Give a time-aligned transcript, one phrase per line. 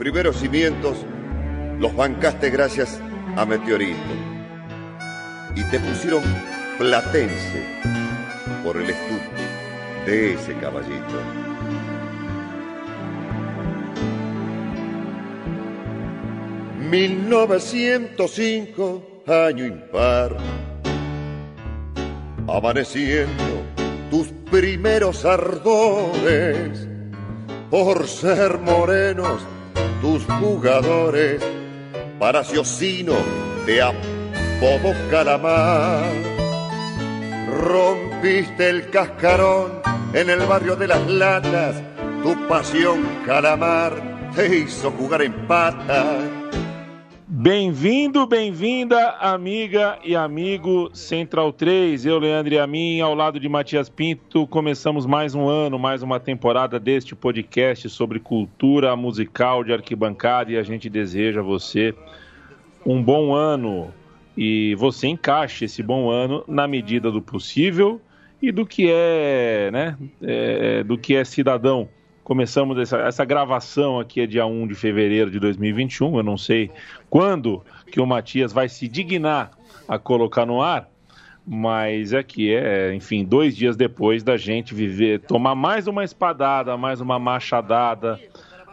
[0.00, 0.96] primeros cimientos
[1.78, 2.98] los bancaste gracias
[3.36, 3.98] a Meteorito.
[5.54, 6.22] Y te pusieron
[6.78, 7.62] platense
[8.64, 9.20] por el estudio
[10.06, 11.20] de ese caballito.
[16.90, 20.36] ...1905, año impar...
[22.48, 23.44] ...amaneciendo
[24.10, 26.88] tus primeros ardores...
[27.70, 29.40] ...por ser morenos
[30.00, 31.42] tus jugadores...
[32.18, 33.14] ...para Ciocino
[33.66, 36.12] te apodo calamar...
[37.48, 39.80] ...rompiste el cascarón
[40.12, 41.82] en el barrio de las latas...
[42.22, 46.39] ...tu pasión calamar te hizo jugar en patas
[47.42, 52.04] Bem-vindo, bem-vinda, amiga e amigo Central 3.
[52.04, 56.02] Eu, Leandro e a mim, ao lado de Matias Pinto, começamos mais um ano, mais
[56.02, 61.94] uma temporada deste podcast sobre cultura musical de arquibancada e a gente deseja a você
[62.84, 63.90] um bom ano
[64.36, 68.02] e você encaixe esse bom ano na medida do possível
[68.42, 71.88] e do que é, né, é, do que é cidadão
[72.30, 76.18] Começamos essa, essa gravação aqui é dia 1 de fevereiro de 2021.
[76.18, 76.70] Eu não sei
[77.08, 79.50] quando que o Matias vai se dignar
[79.88, 80.88] a colocar no ar,
[81.44, 86.76] mas é que é, enfim, dois dias depois da gente viver, tomar mais uma espadada,
[86.76, 88.16] mais uma machadada,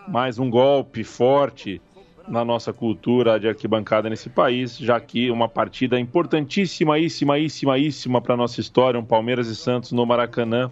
[0.08, 1.82] mais um golpe forte
[2.28, 8.38] na nossa cultura de arquibancada nesse país, já que uma partida importantíssima, importantíssima para a
[8.38, 10.70] nossa história, um Palmeiras e Santos no Maracanã,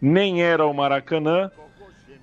[0.00, 1.50] nem era o Maracanã,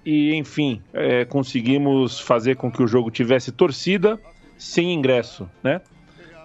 [0.06, 4.20] e, enfim, é, conseguimos fazer com que o jogo tivesse torcida
[4.58, 5.82] sem ingresso, né?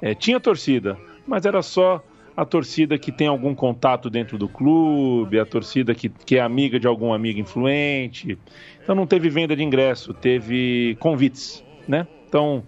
[0.00, 2.02] É, tinha torcida, mas era só
[2.36, 6.78] a torcida que tem algum contato dentro do clube, a torcida que, que é amiga
[6.78, 8.38] de algum amigo influente.
[8.80, 12.06] Então não teve venda de ingresso, teve convites, né?
[12.28, 12.62] Então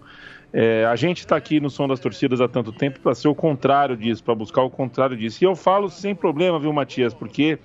[0.51, 3.35] é, a gente está aqui no Som das Torcidas há tanto tempo para ser o
[3.35, 5.41] contrário disso, para buscar o contrário disso.
[5.41, 7.13] E eu falo sem problema, viu, Matias?
[7.13, 7.57] Porque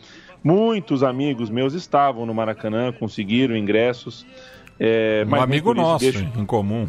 [0.46, 4.24] Muitos amigos meus estavam no Maracanã, conseguiram ingressos.
[4.78, 6.24] É, um amigo nosso deixo...
[6.36, 6.86] em comum.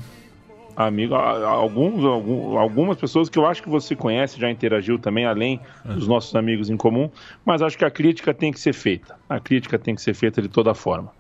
[0.75, 6.07] Amigo, alguns, algumas pessoas que eu acho que você conhece, já interagiu também, além dos
[6.07, 7.09] nossos amigos em comum,
[7.43, 9.15] mas acho que a crítica tem que ser feita.
[9.27, 11.11] A crítica tem que ser feita de toda forma.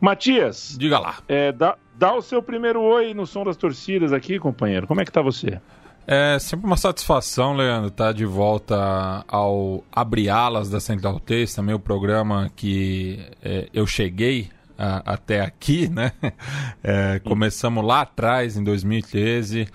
[0.00, 0.76] Matias.
[0.76, 1.18] Diga lá.
[1.28, 4.88] É, dá, dá o seu primeiro oi no som das torcidas aqui, companheiro.
[4.88, 5.60] Como é que tá você?
[6.08, 11.52] É sempre uma satisfação, Leandro, estar tá de volta ao Abre Alas da Central 3,
[11.52, 16.12] também o programa que é, eu cheguei a, até aqui, né?
[16.84, 19.66] É, começamos lá atrás, em 2013,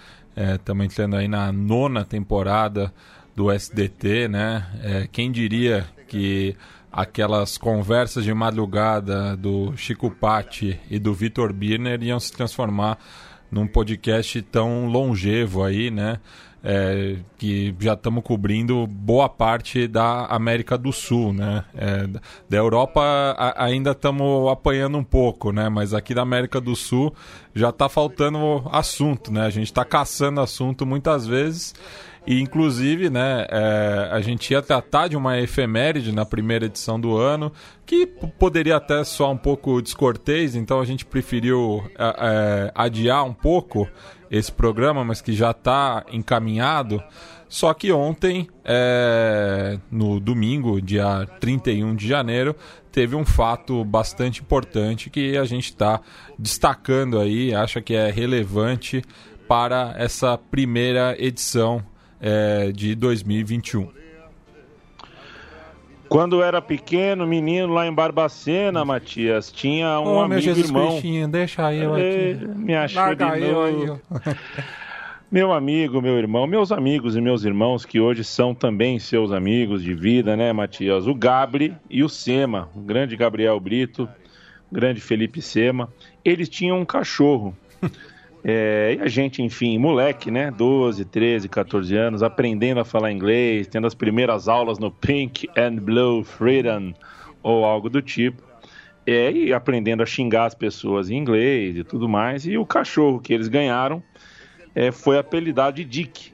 [0.55, 2.93] estamos é, entrando aí na nona temporada
[3.35, 4.65] do SDT, né?
[4.81, 6.55] É, quem diria que
[6.89, 12.97] aquelas conversas de madrugada do Chico Patti e do Vitor Birner iam se transformar
[13.51, 16.19] num podcast tão longevo aí, né?
[16.63, 21.65] É, que já estamos cobrindo boa parte da América do Sul, né?
[21.75, 22.07] É,
[22.47, 25.69] da Europa a, ainda estamos apanhando um pouco, né?
[25.69, 27.13] Mas aqui da América do Sul
[27.53, 29.41] já está faltando assunto, né?
[29.41, 31.73] A gente está caçando assunto muitas vezes
[32.25, 37.17] e, inclusive, né, é, a gente ia tratar de uma efeméride na primeira edição do
[37.17, 37.51] ano,
[37.85, 43.33] que poderia até soar um pouco descortês, então a gente preferiu é, é adiar um
[43.33, 43.89] pouco
[44.29, 47.03] esse programa, mas que já está encaminhado.
[47.49, 52.55] Só que ontem, é, no domingo, dia 31 de janeiro,
[52.91, 55.99] teve um fato bastante importante que a gente está
[56.37, 59.03] destacando aí, acha que é relevante
[59.49, 61.83] para essa primeira edição
[62.21, 63.89] é, de 2021.
[66.07, 70.89] Quando era pequeno, menino lá em Barbacena, Matias, tinha um oh, amigo meu Jesus irmão.
[70.89, 72.47] Cristinho, deixa eu aqui.
[72.57, 74.01] Me achou de novo.
[75.31, 79.81] Meu amigo, meu irmão, meus amigos e meus irmãos que hoje são também seus amigos
[79.81, 81.07] de vida, né, Matias?
[81.07, 84.09] O Gabri e o Sema, o grande Gabriel Brito,
[84.69, 85.87] o grande Felipe Sema,
[86.25, 87.55] eles tinham um cachorro.
[88.43, 90.51] É, e a gente, enfim, moleque, né?
[90.51, 95.75] 12, 13, 14 anos, aprendendo a falar inglês, tendo as primeiras aulas no Pink and
[95.75, 96.93] Blue Freedom
[97.43, 98.41] ou algo do tipo.
[99.05, 102.45] É, e aprendendo a xingar as pessoas em inglês e tudo mais.
[102.45, 104.01] E o cachorro que eles ganharam
[104.75, 106.31] é, foi apelidado de Dick.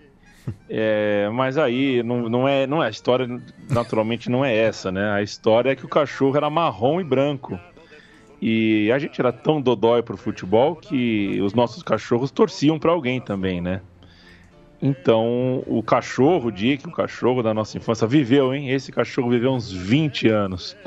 [0.69, 3.27] É, mas aí não, não, é, não é a história,
[3.69, 5.11] naturalmente não é essa, né?
[5.11, 7.59] A história é que o cachorro era marrom e branco.
[8.41, 13.19] E a gente era tão dodói pro futebol que os nossos cachorros torciam para alguém
[13.19, 13.81] também, né?
[14.81, 18.69] Então, o cachorro, o Dick, o cachorro da nossa infância, viveu, hein?
[18.69, 20.77] Esse cachorro viveu uns 20 anos.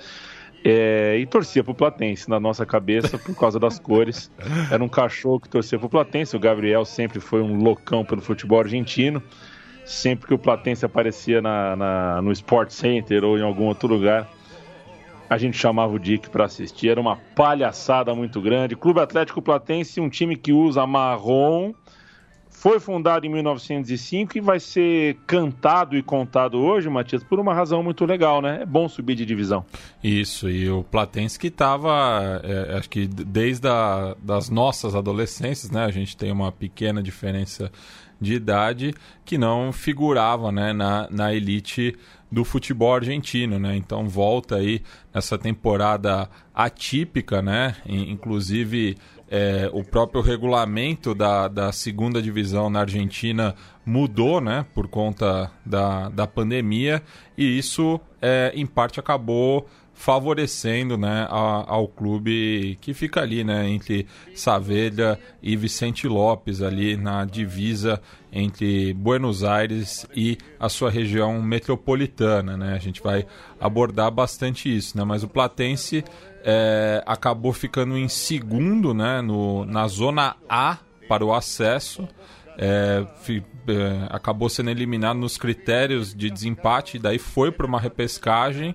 [0.62, 4.30] É, e torcia pro Platense na nossa cabeça por causa das cores.
[4.70, 6.36] Era um cachorro que torcia pro Platense.
[6.36, 9.22] O Gabriel sempre foi um loucão pelo futebol argentino.
[9.84, 14.30] Sempre que o Platense aparecia na, na no Sport Center ou em algum outro lugar,
[15.30, 16.88] a gente chamava o Dick para assistir.
[16.88, 18.74] Era uma palhaçada muito grande.
[18.74, 21.72] Clube Atlético Platense, um time que usa marrom
[22.50, 27.82] foi fundado em 1905 e vai ser cantado e contado hoje, Matias, por uma razão
[27.82, 28.62] muito legal, né?
[28.62, 29.64] É bom subir de divisão.
[30.02, 35.84] Isso, e o Platense que estava, é, acho que desde a, das nossas adolescências, né?
[35.84, 37.72] A gente tem uma pequena diferença
[38.20, 38.92] de idade
[39.24, 41.96] que não figurava né, na, na elite
[42.30, 43.76] do futebol argentino, né?
[43.76, 44.82] Então volta aí
[45.12, 47.76] nessa temporada atípica, né?
[47.86, 48.96] Inclusive
[49.30, 53.54] é, o próprio regulamento da, da segunda divisão na Argentina
[53.86, 57.00] mudou né, por conta da, da pandemia
[57.38, 63.68] e isso, é, em parte, acabou favorecendo né, a, ao clube que fica ali né,
[63.68, 68.00] entre Saavedra e Vicente Lopes, ali na divisa
[68.32, 72.56] entre Buenos Aires e a sua região metropolitana.
[72.56, 72.74] Né?
[72.74, 73.26] A gente vai
[73.60, 75.04] abordar bastante isso, né?
[75.04, 76.04] mas o Platense
[76.44, 80.78] é, acabou ficando em segundo né, no, na zona A
[81.08, 82.08] para o acesso.
[82.56, 88.74] É, fi, é, acabou sendo eliminado nos critérios de desempate, daí foi para uma repescagem,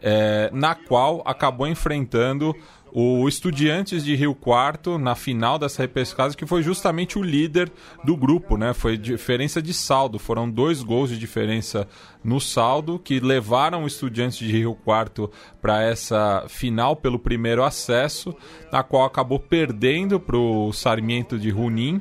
[0.00, 2.54] é, na qual acabou enfrentando
[2.92, 7.70] o Estudiantes de Rio Quarto na final dessa repescagem, que foi justamente o líder
[8.04, 8.72] do grupo, né?
[8.72, 11.86] Foi diferença de saldo, foram dois gols de diferença
[12.24, 15.30] no saldo que levaram o Estudiantes de Rio Quarto
[15.60, 18.34] para essa final pelo primeiro acesso,
[18.72, 22.00] na qual acabou perdendo para o Sarmiento de Junín.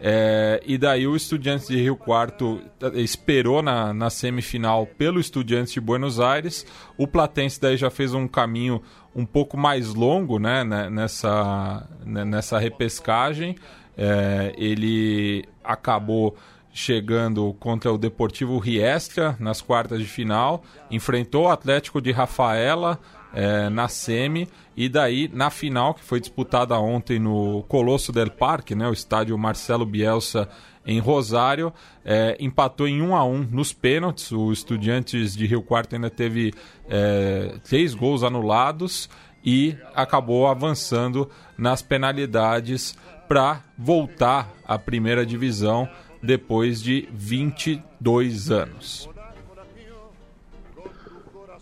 [0.00, 5.72] É, e daí o Estudiantes de Rio Quarto eh, esperou na, na semifinal pelo Estudiantes
[5.72, 6.64] de Buenos Aires.
[6.96, 8.80] O Platense daí já fez um caminho
[9.14, 13.56] um pouco mais longo né, né nessa, né, nessa repescagem.
[13.96, 16.36] É, ele acabou
[16.72, 23.00] chegando contra o Deportivo Riestra nas quartas de final, enfrentou o Atlético de Rafaela
[23.32, 28.74] é, na semi e daí na final que foi disputada ontem no Colosso del Parque,
[28.74, 30.48] né, o estádio Marcelo Bielsa
[30.86, 31.72] em Rosário,
[32.02, 34.32] é, empatou em 1 a 1 nos pênaltis.
[34.32, 36.54] O Estudiantes de Rio Quarto ainda teve
[36.88, 39.10] é, três gols anulados
[39.44, 41.28] e acabou avançando
[41.58, 42.96] nas penalidades
[43.28, 45.86] para voltar à primeira divisão
[46.22, 49.08] depois de 22 anos.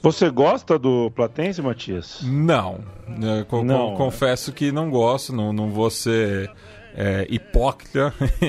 [0.06, 2.20] Você gosta do Platense, Matias?
[2.22, 2.78] Não.
[3.08, 3.96] É, não.
[3.96, 6.48] confesso que não gosto, não, não vou ser
[6.94, 8.14] é, hipócrita.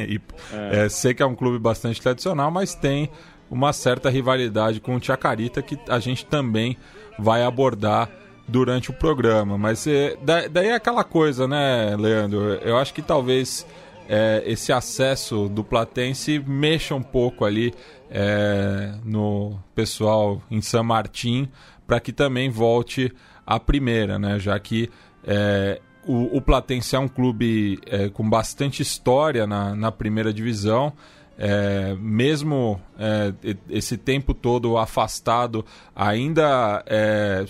[0.53, 0.85] é.
[0.85, 3.09] É, sei que é um clube bastante tradicional, mas tem
[3.49, 6.77] uma certa rivalidade com o Chacarita que a gente também
[7.17, 8.07] vai abordar
[8.47, 9.57] durante o programa.
[9.57, 10.15] Mas é,
[10.51, 12.53] daí é aquela coisa, né, Leandro?
[12.61, 13.65] Eu acho que talvez
[14.07, 17.73] é, esse acesso do Platense mexa um pouco ali
[18.09, 21.49] é, no pessoal em San Martín
[21.85, 23.13] para que também volte
[23.45, 24.37] a primeira, né?
[24.39, 24.89] Já que
[25.25, 30.93] é, o, o Platense é um clube é, com bastante história na, na primeira divisão.
[31.39, 33.31] É, mesmo é,
[33.69, 35.63] esse tempo todo afastado,
[35.95, 37.45] ainda é,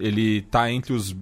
[0.00, 1.14] ele está entre os,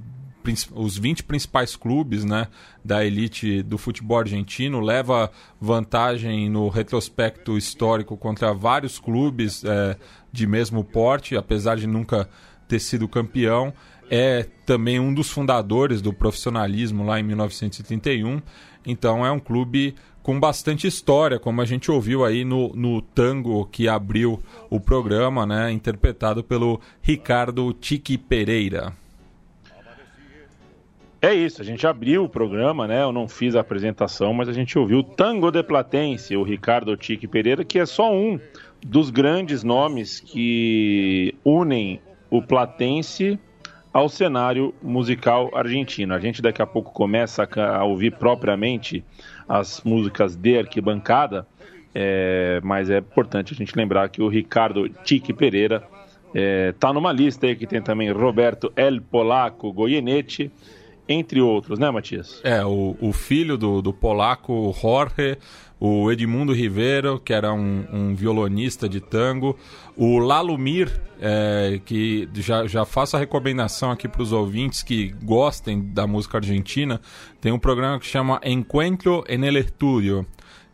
[0.74, 2.48] os 20 principais clubes né,
[2.84, 5.30] da elite do futebol argentino, leva
[5.60, 9.96] vantagem no retrospecto histórico contra vários clubes é,
[10.32, 12.28] de mesmo porte, apesar de nunca
[12.68, 13.72] ter sido campeão
[14.10, 18.40] é também um dos fundadores do profissionalismo lá em 1931.
[18.84, 23.64] Então é um clube com bastante história, como a gente ouviu aí no, no tango
[23.66, 28.92] que abriu o programa, né, interpretado pelo Ricardo Tiki Pereira.
[31.20, 33.02] É isso, a gente abriu o programa, né?
[33.02, 36.96] Eu não fiz a apresentação, mas a gente ouviu o Tango de Platense, o Ricardo
[36.96, 38.38] Tiki Pereira, que é só um
[38.84, 43.38] dos grandes nomes que unem o Platense
[43.92, 46.12] ao cenário musical argentino.
[46.12, 49.02] A gente daqui a pouco começa a ouvir propriamente
[49.48, 51.46] as músicas de arquibancada,
[51.94, 55.82] é, mas é importante a gente lembrar que o Ricardo Tique Pereira
[56.34, 60.52] está é, numa lista aí que tem também Roberto El Polaco Goyenetti,
[61.08, 62.40] entre outros, né, Matias?
[62.42, 65.38] É, o, o filho do, do polaco Jorge,
[65.78, 69.56] o Edmundo Rivero, que era um, um violonista de tango,
[69.96, 75.80] o Lalumir, é, que já, já faço a recomendação aqui para os ouvintes que gostem
[75.92, 77.00] da música argentina,
[77.40, 80.26] tem um programa que chama Encuentro en el Estudio,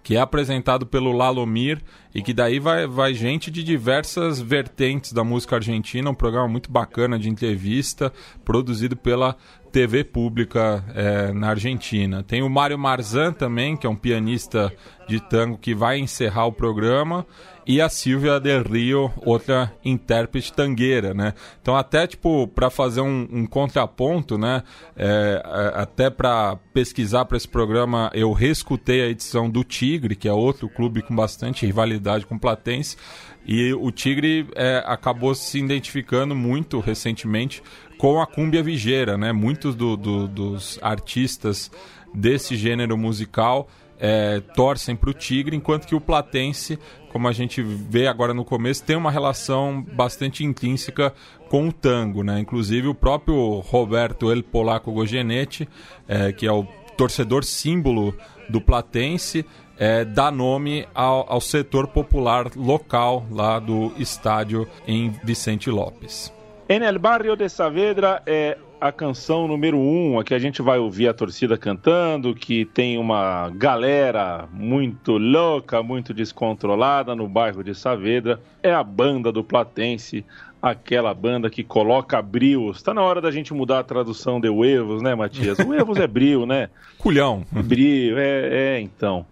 [0.03, 1.83] que é apresentado pelo Lalomir.
[2.15, 6.71] e que daí vai, vai gente de diversas vertentes da música argentina, um programa muito
[6.71, 8.13] bacana de entrevista,
[8.45, 9.37] produzido pela
[9.73, 12.23] TV pública é, na Argentina.
[12.23, 14.71] Tem o Mário Marzan também, que é um pianista
[15.09, 17.27] de tango que vai encerrar o programa
[17.67, 21.33] e a Silvia Del Rio, outra intérprete tangueira, né?
[21.61, 24.63] Então até tipo para fazer um, um, contraponto, né?
[24.97, 30.29] É, é até para pesquisar para esse programa eu reescutei a edição do Tigre, que
[30.29, 32.97] é outro clube com bastante rivalidade com o Platense.
[33.45, 37.63] E o Tigre é, acabou se identificando muito recentemente
[38.03, 39.31] com a cúmbia vigeira, né?
[39.31, 41.71] Muitos do, do, dos artistas
[42.13, 46.81] desse gênero musical é, torcem para o Tigre, enquanto que o Platense,
[47.13, 51.15] como a gente vê agora no começo, tem uma relação bastante intrínseca
[51.49, 52.25] com o tango.
[52.25, 52.41] Né?
[52.41, 55.69] Inclusive o próprio Roberto El Polaco Gogenetti,
[56.09, 56.67] é, que é o
[56.97, 58.17] torcedor símbolo
[58.49, 59.47] do Platense,
[59.79, 66.33] é, dá nome ao, ao, setor popular local lá do estádio em Vicente Lopes.
[66.75, 70.79] En el barrio de Saavedra é a canção número um, a que a gente vai
[70.79, 77.75] ouvir a torcida cantando, que tem uma galera muito louca, muito descontrolada no bairro de
[77.75, 78.41] Saavedra.
[78.63, 80.25] É a banda do Platense,
[80.63, 82.79] aquela banda que coloca brios.
[82.79, 85.59] Está na hora da gente mudar a tradução de Uevos, né, Matias?
[85.61, 86.71] Uevos é brio, né?
[86.97, 87.45] Culhão.
[87.53, 89.27] Brio, é, é então.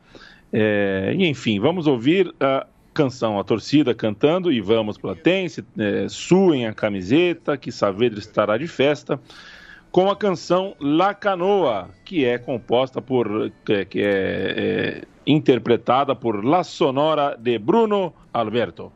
[0.52, 6.72] É, enfim, vamos ouvir a canção, a torcida cantando e vamos Platense, é, suem a
[6.72, 9.20] camiseta, que Saavedra estará de festa,
[9.90, 16.44] com a canção La Canoa, que é composta por, que, que é, é interpretada por
[16.44, 18.92] La Sonora de Bruno Alberto.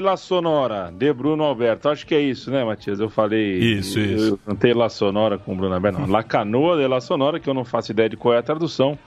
[0.00, 1.88] La Sonora, de Bruno Alberto.
[1.88, 3.00] Acho que é isso, né, Matias?
[3.00, 3.58] Eu falei.
[3.58, 4.28] Isso, eu, isso.
[4.28, 6.00] Eu cantei La Sonora com o Bruno Alberto.
[6.00, 8.42] Não, La Canoa de la Sonora, que eu não faço ideia de qual é a
[8.42, 8.98] tradução,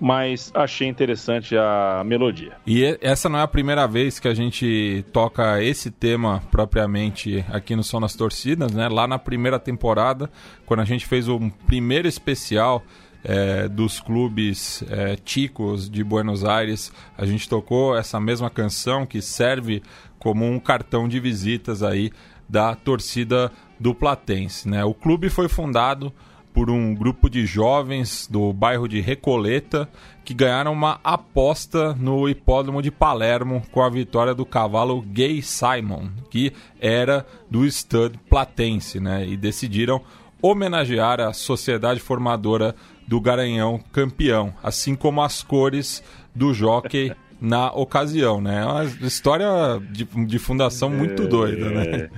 [0.00, 2.52] mas achei interessante a melodia.
[2.66, 7.74] E essa não é a primeira vez que a gente toca esse tema propriamente aqui
[7.74, 8.88] no Som das Torcidas, né?
[8.88, 10.30] Lá na primeira temporada,
[10.64, 12.82] quando a gente fez o primeiro especial
[13.24, 16.92] é, dos clubes é, ticos de Buenos Aires.
[17.16, 19.82] A gente tocou essa mesma canção que serve
[20.18, 22.10] como um cartão de visitas aí
[22.48, 24.68] da torcida do Platense.
[24.68, 24.84] Né?
[24.84, 26.12] O clube foi fundado
[26.52, 29.88] por um grupo de jovens do bairro de Recoleta
[30.24, 36.08] que ganharam uma aposta no hipódromo de Palermo com a vitória do cavalo Gay Simon,
[36.30, 39.26] que era do stud platense, né?
[39.26, 40.02] E decidiram
[40.42, 42.74] homenagear a sociedade formadora
[43.08, 46.02] do Garanhão campeão, assim como as cores
[46.34, 47.10] do jockey
[47.40, 48.60] na ocasião, né?
[48.60, 49.48] É uma história
[49.90, 52.10] de, de fundação muito é, doida, né?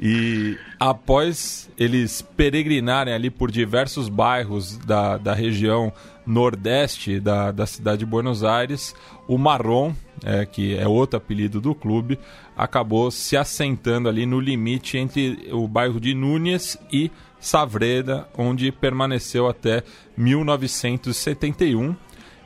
[0.00, 5.92] E após eles peregrinarem ali por diversos bairros da, da região
[6.24, 8.94] nordeste da, da cidade de Buenos Aires,
[9.26, 9.92] o Marrom,
[10.24, 12.18] é, que é outro apelido do clube,
[12.56, 19.48] acabou se assentando ali no limite entre o bairro de Núñez e Savreda, onde permaneceu
[19.48, 19.82] até
[20.16, 21.94] 1971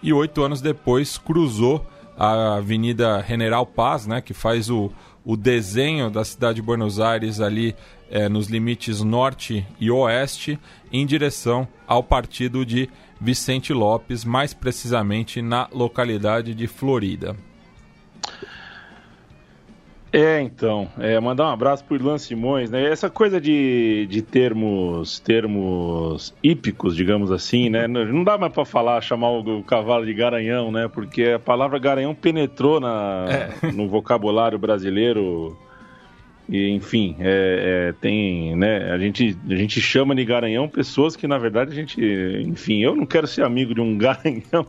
[0.02, 4.90] e oito anos depois cruzou a Avenida General Paz, né, que faz o,
[5.24, 7.74] o desenho da cidade de Buenos Aires ali
[8.10, 10.58] é, nos limites norte e oeste,
[10.92, 12.88] em direção ao partido de
[13.20, 17.34] Vicente Lopes, mais precisamente na localidade de Florida.
[20.12, 22.84] É, então, é, mandar um abraço pro Irlan Simões, né?
[22.84, 27.88] Essa coisa de, de termos termos hípicos, digamos assim, né?
[27.88, 30.86] Não dá mais para falar, chamar o, cavalo de garanhão, né?
[30.86, 33.26] Porque a palavra garanhão penetrou na,
[33.62, 33.72] é.
[33.72, 35.56] no vocabulário brasileiro
[36.52, 41.26] e, enfim, é, é, tem, né, a gente, a gente chama de garanhão pessoas que,
[41.26, 41.98] na verdade, a gente,
[42.46, 44.66] enfim, eu não quero ser amigo de um garanhão,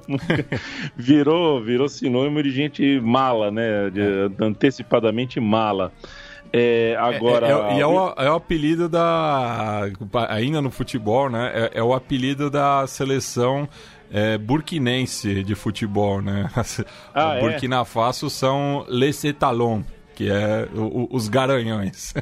[0.96, 4.46] virou, virou sinônimo de gente mala, né, de, é.
[4.46, 5.92] antecipadamente mala.
[6.54, 7.48] É, agora...
[7.48, 9.82] É, é, é, o, é o apelido da,
[10.30, 13.68] ainda no futebol, né, é, é o apelido da seleção
[14.10, 16.50] é, burkinense de futebol, né?
[17.14, 19.84] Ah, Burkina Faso são Les Etalons
[20.16, 22.14] que é o, os Garanhões.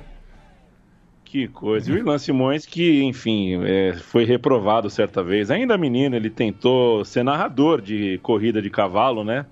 [1.32, 1.90] Que coisa.
[1.90, 5.50] E o Ilan Simões, que, enfim, é, foi reprovado certa vez.
[5.50, 9.46] Ainda menino, ele tentou ser narrador de corrida de cavalo, né?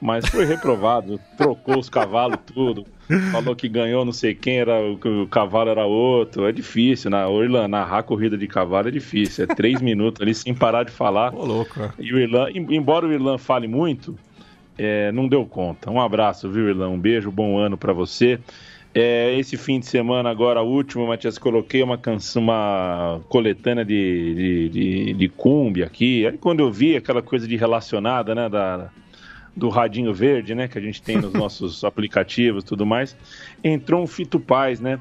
[0.00, 2.86] Mas foi reprovado, trocou os cavalos tudo.
[3.32, 6.46] Falou que ganhou não sei quem, era o, o cavalo era outro.
[6.46, 7.44] É difícil, na né?
[7.44, 9.44] Irlan, narrar corrida de cavalo é difícil.
[9.44, 11.34] É três minutos ali sem parar de falar.
[11.34, 11.92] Ô, louco.
[11.98, 14.16] E o Irlan, embora o Irlan fale muito,
[14.78, 15.90] é, não deu conta.
[15.90, 16.88] Um abraço, viu, Irlã?
[16.88, 18.38] Um beijo, bom ano para você.
[18.92, 24.68] É, esse fim de semana, agora, último, Matias, coloquei uma canção, uma coletânea de, de,
[24.68, 26.26] de, de cumbia aqui.
[26.26, 28.90] Aí quando eu vi aquela coisa de relacionada, né, da,
[29.56, 33.16] do radinho verde, né, que a gente tem nos nossos aplicativos e tudo mais,
[33.62, 34.98] entrou um Fito Paz, né?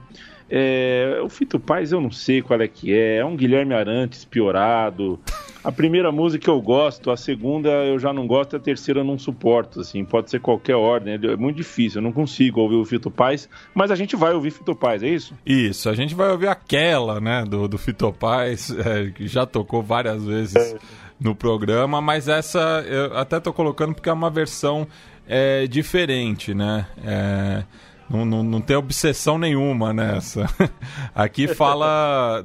[0.52, 4.26] É, o Fito Paz eu não sei qual é que é, é um Guilherme Arantes
[4.26, 5.20] piorado.
[5.64, 9.20] A primeira música eu gosto, a segunda eu já não gosto, a terceira eu não
[9.20, 13.12] suporto, assim, pode ser qualquer ordem, é muito difícil, eu não consigo ouvir o Fito
[13.12, 15.34] Paz, mas a gente vai ouvir Fito Paz, é isso?
[15.46, 19.84] Isso, a gente vai ouvir aquela, né, do, do Fito Paz, é, que já tocou
[19.84, 20.78] várias vezes é.
[21.20, 24.88] no programa, mas essa eu até tô colocando porque é uma versão
[25.28, 27.64] é, diferente, né, é
[28.10, 30.46] não, não, não tem obsessão nenhuma nessa.
[31.14, 32.44] Aqui fala.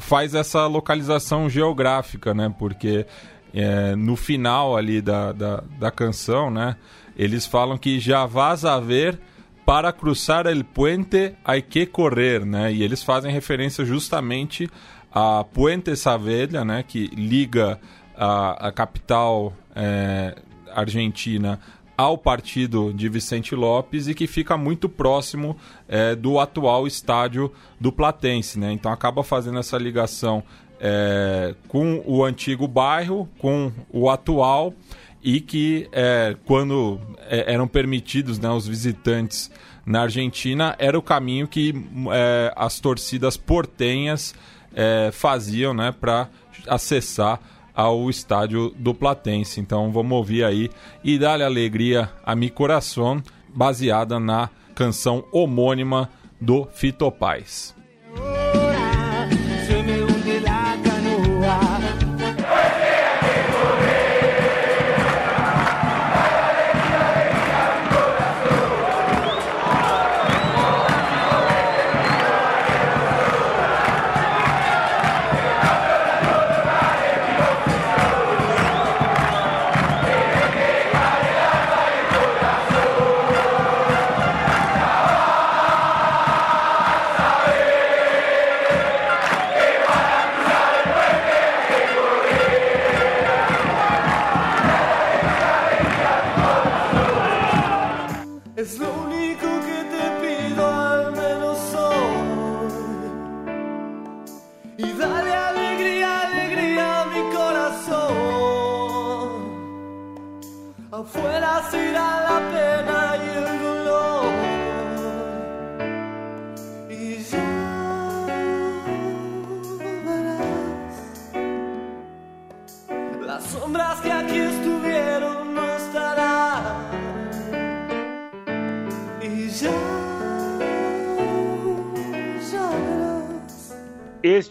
[0.00, 2.52] faz essa localização geográfica, né?
[2.58, 3.06] Porque
[3.52, 6.76] é, no final ali da, da, da, canção, né?
[7.16, 9.18] Eles falam que já vas a ver
[9.64, 12.72] para cruzar el puente hay que correr, né?
[12.72, 14.68] E eles fazem referência justamente
[15.12, 16.82] a Puente Saavedra, né?
[16.82, 17.78] Que liga
[18.16, 20.34] a, a capital é,
[20.74, 21.60] argentina
[21.96, 25.56] ao partido de Vicente Lopes e que fica muito próximo
[25.88, 28.58] é, do atual estádio do Platense.
[28.58, 28.72] Né?
[28.72, 30.42] Então acaba fazendo essa ligação
[30.80, 34.74] é, com o antigo bairro, com o atual
[35.22, 39.50] e que é, quando é, eram permitidos né, os visitantes
[39.86, 41.74] na Argentina era o caminho que
[42.12, 44.34] é, as torcidas portenhas
[44.74, 46.28] é, faziam né, para
[46.66, 47.40] acessar
[47.74, 49.60] ao estádio do Platense.
[49.60, 50.70] Então vamos ouvir aí
[51.02, 56.08] e dar alegria a mi coração, baseada na canção homônima
[56.40, 57.74] do Fito Paz.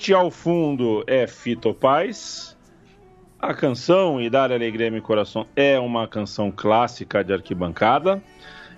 [0.03, 2.57] Este ao fundo é Fito Paz.
[3.39, 8.21] A canção E Dar Alegria Meu Coração é uma canção clássica de arquibancada.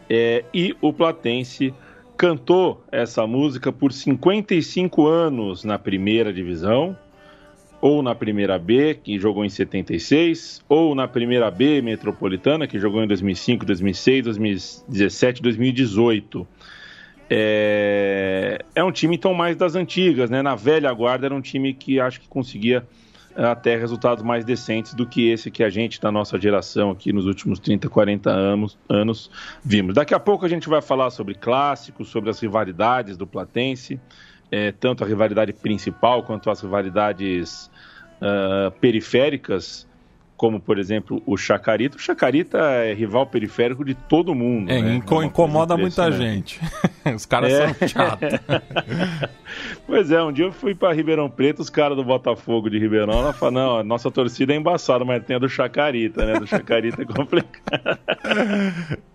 [0.07, 1.73] É, e o Platense
[2.15, 6.95] cantou essa música por 55 anos na primeira divisão,
[7.81, 13.03] ou na primeira B, que jogou em 76, ou na primeira B metropolitana, que jogou
[13.03, 16.47] em 2005, 2006, 2017, 2018.
[17.29, 20.41] É, é um time então mais das antigas, né?
[20.41, 22.85] Na velha guarda era um time que acho que conseguia
[23.35, 27.25] até resultados mais decentes do que esse que a gente, da nossa geração aqui nos
[27.25, 29.29] últimos 30, 40 anos, anos
[29.63, 29.93] vimos.
[29.93, 33.99] Daqui a pouco a gente vai falar sobre clássicos, sobre as rivalidades do Platense,
[34.49, 37.69] é, tanto a rivalidade principal quanto as rivalidades
[38.21, 39.85] uh, periféricas
[40.37, 41.97] como por exemplo o Chacarita.
[41.97, 44.69] O Chacarita é rival periférico de todo mundo.
[44.71, 44.95] É, né?
[44.95, 46.59] inco é incomoda muita gente.
[47.15, 47.73] os caras é.
[47.73, 48.39] são chatos.
[49.87, 53.13] pois é, um dia eu fui para Ribeirão Preto, os caras do Botafogo de Ribeirão,
[53.13, 56.39] ela falou, não, a nossa torcida é embaçada, mas tem a do Chacarita, né?
[56.39, 57.99] Do Chacarita é complicado.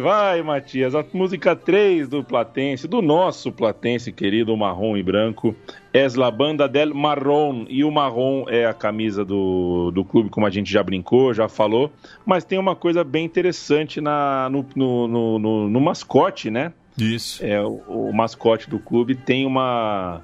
[0.00, 0.94] vai, Matias.
[0.94, 5.54] A música 3 do Platense, do nosso Platense querido, marrom e branco,
[5.92, 7.64] é La Banda del Marrom.
[7.68, 11.48] E o marrom é a camisa do, do clube, como a gente já brincou, já
[11.48, 11.90] falou.
[12.24, 16.72] Mas tem uma coisa bem interessante na, no, no, no, no, no mascote, né?
[16.96, 17.44] Isso.
[17.44, 20.22] É, o, o mascote do clube tem uma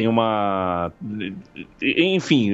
[0.00, 0.90] tem uma.
[1.82, 2.50] Enfim,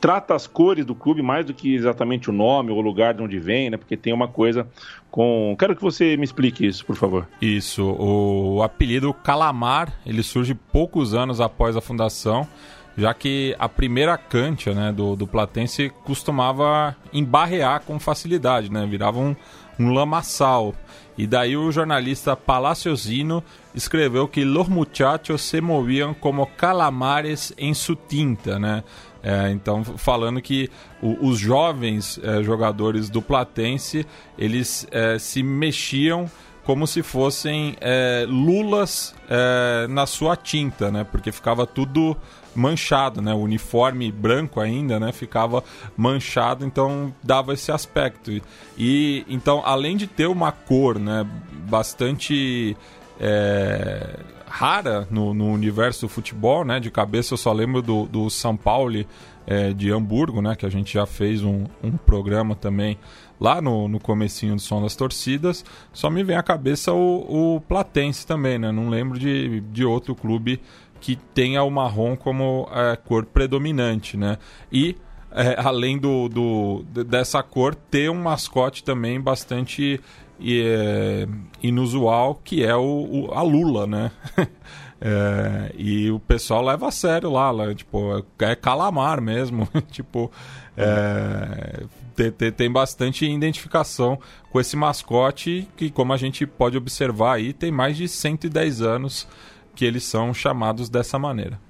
[0.00, 3.22] trata as cores do clube mais do que exatamente o nome ou o lugar de
[3.22, 3.76] onde vem, né?
[3.76, 4.66] Porque tem uma coisa
[5.10, 5.54] com.
[5.58, 7.28] Quero que você me explique isso, por favor.
[7.38, 7.84] Isso.
[7.84, 12.48] O apelido Calamar ele surge poucos anos após a fundação,
[12.96, 18.86] já que a primeira cancha né, do, do Platense costumava embarrear com facilidade, né?
[18.86, 19.36] Virava um,
[19.78, 20.74] um lamaçal.
[21.18, 23.42] E daí o jornalista Palaciosino
[23.74, 28.84] escreveu que los muchachos se moviam como calamares em sua tinta, né?
[29.22, 30.70] É, então, falando que
[31.02, 34.06] o, os jovens é, jogadores do Platense,
[34.38, 36.30] eles é, se mexiam
[36.64, 41.04] como se fossem é, lulas é, na sua tinta, né?
[41.04, 42.16] Porque ficava tudo
[42.56, 43.32] manchado, né?
[43.32, 45.12] O uniforme branco ainda, né?
[45.12, 45.62] Ficava
[45.96, 48.30] manchado, então dava esse aspecto.
[48.76, 51.26] E então, além de ter uma cor, né?
[51.68, 52.76] Bastante
[53.20, 56.80] é, rara no, no, universo do futebol, né?
[56.80, 59.04] De cabeça eu só lembro do, do São Paulo
[59.46, 60.54] é, de Hamburgo, né?
[60.54, 62.98] Que a gente já fez um, um programa também
[63.40, 65.64] lá no, no comecinho do Som das Torcidas.
[65.92, 68.72] Só me vem à cabeça o, o Platense também, né?
[68.72, 70.60] Não lembro de, de outro clube
[71.00, 74.38] que tenha o marrom como é, cor predominante, né?
[74.72, 74.96] E
[75.32, 80.00] é, além do, do, dessa cor, ter um mascote também bastante
[80.40, 81.28] é,
[81.62, 84.10] inusual, que é o, o a Lula, né?
[84.98, 90.32] É, e o pessoal leva a sério lá, lá tipo, é calamar mesmo, tipo,
[90.74, 91.84] é,
[92.32, 94.18] tem, tem, bastante identificação
[94.50, 99.28] com esse mascote que, como a gente pode observar aí, tem mais de 110 anos
[99.76, 101.60] que eles são chamados dessa maneira.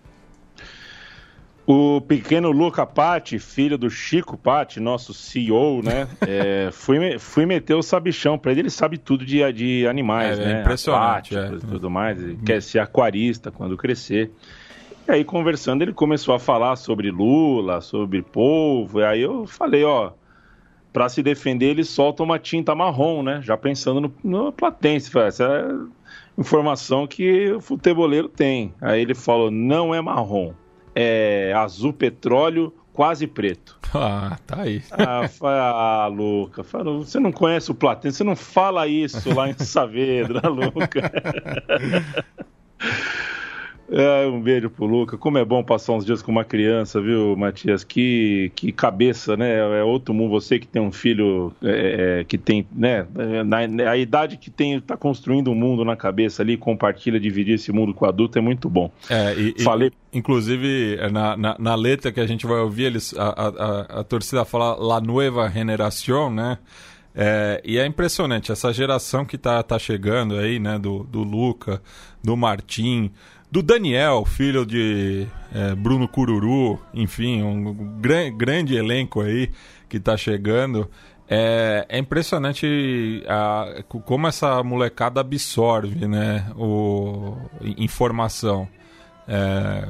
[1.66, 6.06] O pequeno Luca Patti, filho do Chico Patti, nosso CEO, né?
[6.24, 10.44] é, fui, fui meter o sabichão para ele, ele sabe tudo de, de animais, é,
[10.44, 10.58] né?
[10.58, 11.36] É impressionante.
[11.36, 11.48] É.
[11.48, 14.30] tudo mais, ele quer ser aquarista quando crescer.
[15.08, 19.82] E aí, conversando, ele começou a falar sobre Lula, sobre polvo, e aí eu falei,
[19.82, 20.12] ó,
[20.92, 23.40] para se defender ele solta uma tinta marrom, né?
[23.42, 25.95] Já pensando no, no Platense, essa é
[26.38, 28.74] informação que o futeboleiro tem.
[28.80, 30.52] Aí ele falou, não é marrom
[30.96, 33.76] é, azul petróleo, quase preto.
[33.98, 34.82] Ah, tá aí.
[34.90, 40.46] Ah, ah Luca, você não conhece o Platense, você não fala isso lá em Saavedra,
[40.50, 41.10] Luca.
[43.90, 45.16] É, um beijo pro Luca.
[45.16, 47.84] Como é bom passar uns dias com uma criança, viu, Matias?
[47.84, 49.58] Que, que cabeça, né?
[49.78, 50.30] É outro mundo.
[50.30, 53.06] Você que tem um filho é, é que tem, né?
[53.44, 57.70] Na, a idade que tem, tá construindo um mundo na cabeça ali, compartilha, dividir esse
[57.70, 58.90] mundo com o adulto é muito bom.
[59.08, 59.92] É, e, Falei.
[60.12, 64.04] E, inclusive, na, na, na, letra que a gente vai ouvir, eles, a, a, a
[64.04, 66.58] torcida fala La Nueva Generación, né?
[67.18, 70.78] É, e é impressionante, essa geração que tá, tá chegando aí, né?
[70.78, 71.80] Do, do Luca,
[72.22, 73.10] do Martim
[73.50, 79.50] do Daniel, filho de é, Bruno Cururu, enfim, um gran, grande elenco aí
[79.88, 80.90] que está chegando.
[81.28, 87.36] É, é impressionante a, como essa molecada absorve né, o,
[87.76, 88.68] informação.
[89.28, 89.88] É,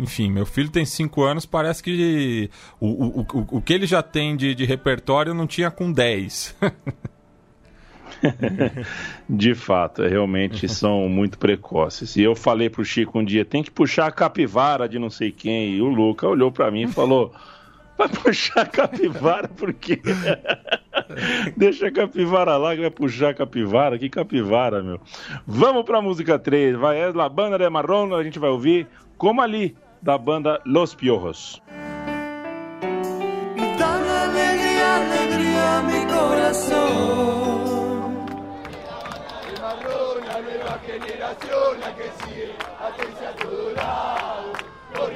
[0.00, 4.02] enfim, meu filho tem 5 anos, parece que o, o, o, o que ele já
[4.02, 6.56] tem de, de repertório não tinha com 10.
[9.28, 12.16] de fato, realmente são muito precoces.
[12.16, 15.30] E eu falei pro Chico um dia, tem que puxar a capivara de não sei
[15.30, 15.74] quem.
[15.74, 17.32] E o Luca olhou para mim e falou:
[17.96, 20.00] vai puxar a capivara por quê?
[21.56, 23.98] Deixa a capivara lá que vai puxar a capivara.
[23.98, 25.00] Que capivara, meu.
[25.46, 26.76] Vamos pra música 3.
[26.76, 30.94] Vai, é La Banda de Marrón, a gente vai ouvir Como Ali, da banda Los
[30.94, 31.62] Piojos.
[33.78, 36.06] Dale alegría, alegría a mi
[41.00, 44.52] generación, la que sigue, atención a tu lado.
[44.98, 45.08] Ô,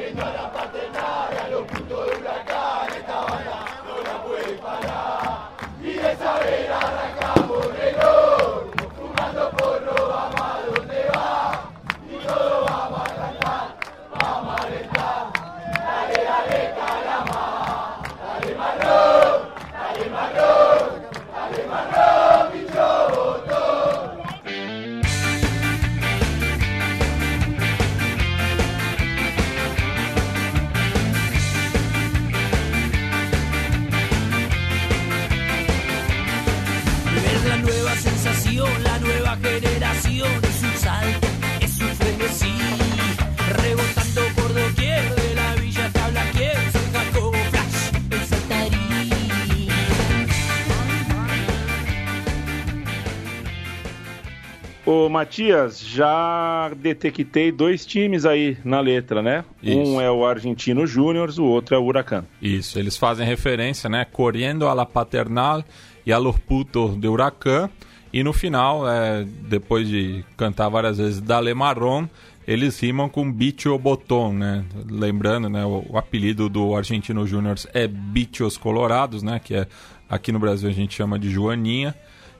[55.23, 59.45] Matias, já detectei dois times aí na letra, né?
[59.63, 59.79] Isso.
[59.79, 62.25] Um é o Argentino Júnior, o outro é o Huracan.
[62.41, 64.05] Isso, eles fazem referência, né?
[64.05, 65.65] Corriendo a la Paternal
[66.05, 67.71] e a los putos de Huracan.
[68.13, 72.09] E no final, é, depois de cantar várias vezes Dale Marron,
[72.45, 74.65] eles rimam com Bicho Botón, né?
[74.91, 79.41] Lembrando, né, o, o apelido do Argentino Júnior é Bichos Colorados, né?
[79.43, 79.69] Que é,
[80.11, 81.95] aqui no Brasil a gente chama de Joaninha.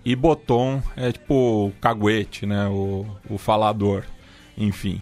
[0.05, 2.67] E Boton é tipo caguete, né?
[2.69, 4.05] O, o falador,
[4.57, 5.01] enfim.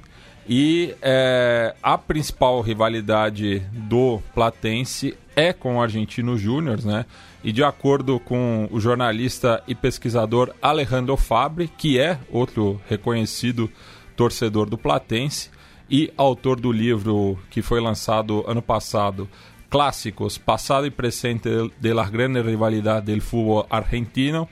[0.49, 7.07] E é, a principal rivalidade do Platense é com o Argentino Júnior, né?
[7.43, 13.71] E de acordo com o jornalista e pesquisador Alejandro Fabre, que é outro reconhecido
[14.17, 15.51] torcedor do Platense
[15.89, 19.29] e autor do livro que foi lançado ano passado,
[19.71, 24.49] Clássicos, Passado e Presente de la Grande Rivalidade del Fútbol Argentino,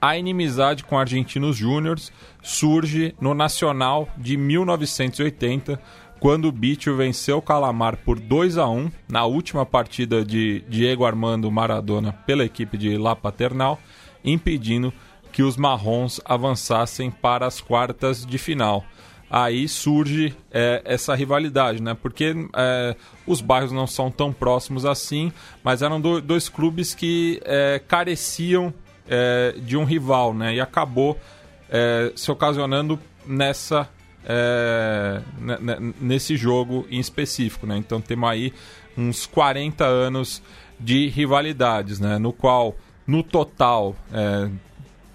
[0.00, 5.80] a inimizade com argentinos júniores surge no Nacional de 1980,
[6.18, 11.04] quando o Bicho venceu o Calamar por 2 a 1 na última partida de Diego
[11.04, 13.78] Armando Maradona pela equipe de La Paternal,
[14.24, 14.92] impedindo
[15.32, 18.84] que os marrons avançassem para as quartas de final.
[19.30, 21.94] Aí surge é, essa rivalidade, né?
[21.94, 25.32] Porque é, os bairros não são tão próximos assim,
[25.62, 28.74] mas eram do, dois clubes que é, careciam
[29.10, 30.54] é, de um rival, né?
[30.54, 31.18] E acabou
[31.68, 33.88] é, se ocasionando nessa
[34.24, 35.20] é,
[36.00, 37.76] nesse jogo em específico, né?
[37.76, 38.52] Então temos aí
[38.96, 40.42] uns 40 anos
[40.78, 42.18] de rivalidades, né?
[42.18, 44.48] No qual, no total, é,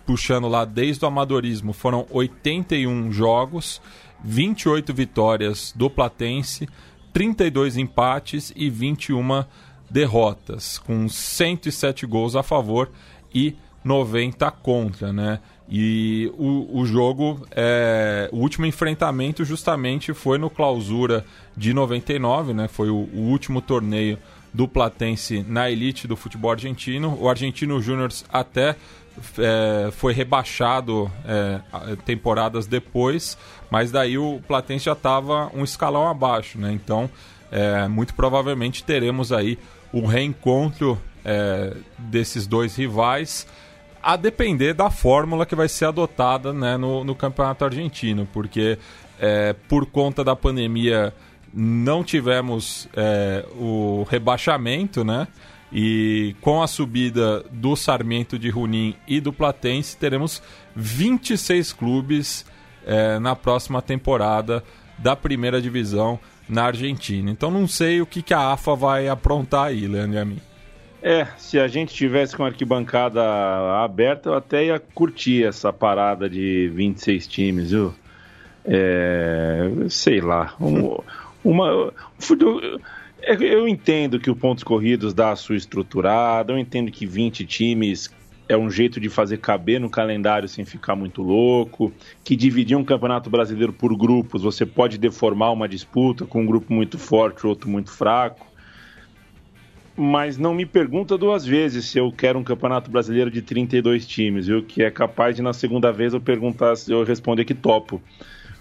[0.06, 3.82] puxando lá desde o amadorismo, foram 81 jogos,
[4.24, 6.68] 28 vitórias do Platense,
[7.14, 9.46] 32 empates e 21
[9.90, 12.90] derrotas, com 107 gols a favor
[13.34, 13.56] e
[13.86, 15.40] 90 contra, né?
[15.70, 21.24] E o, o jogo, é, o último enfrentamento justamente foi no clausura
[21.56, 22.68] de 99, né?
[22.68, 24.18] Foi o, o último torneio
[24.52, 27.16] do Platense na elite do futebol argentino.
[27.20, 28.76] O Argentino Júnior até
[29.38, 31.62] é, foi rebaixado é,
[32.06, 33.38] temporadas depois,
[33.70, 36.72] mas daí o Platense já estava um escalão abaixo, né?
[36.72, 37.10] Então,
[37.52, 39.60] é, muito provavelmente teremos aí
[39.94, 43.48] um reencontro é, desses dois rivais
[44.06, 48.78] a depender da fórmula que vai ser adotada né, no, no campeonato argentino, porque
[49.20, 51.12] é, por conta da pandemia
[51.52, 55.28] não tivemos é, o rebaixamento, né?
[55.74, 60.40] E com a subida do Sarmiento de Junín e do Platense, teremos
[60.76, 62.46] 26 clubes
[62.86, 64.64] é, na próxima temporada
[65.00, 67.32] da primeira divisão na Argentina.
[67.32, 70.42] Então não sei o que, que a AFA vai aprontar aí, Leandro e a mim.
[71.08, 73.22] É, se a gente tivesse com a arquibancada
[73.84, 77.94] aberta, eu até ia curtir essa parada de 26 times, viu?
[78.66, 80.56] É, sei lá.
[80.60, 80.98] Um,
[81.44, 81.94] uma,
[83.40, 88.12] eu entendo que o Pontos Corridos dá a sua estruturada, eu entendo que 20 times
[88.50, 92.84] é um jeito de fazer caber no calendário sem ficar muito louco, que dividir um
[92.84, 97.70] campeonato brasileiro por grupos, você pode deformar uma disputa com um grupo muito forte, outro
[97.70, 98.55] muito fraco
[99.96, 104.48] mas não me pergunta duas vezes se eu quero um campeonato brasileiro de 32 times,
[104.48, 104.62] viu?
[104.62, 108.02] Que é capaz de na segunda vez eu perguntar se eu responder que topo.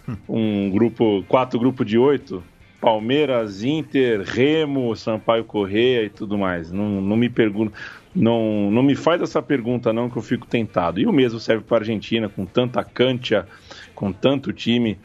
[0.29, 2.45] Um grupo, quatro grupos de oito,
[2.79, 6.71] Palmeiras, Inter, Remo, Sampaio Correia e tudo mais.
[6.71, 7.75] Não, não me pergunta,
[8.15, 11.01] não, não me faz essa pergunta não que eu fico tentado.
[11.01, 13.49] E o mesmo serve para a Argentina, com tanta cancha,
[13.95, 14.99] com tanto time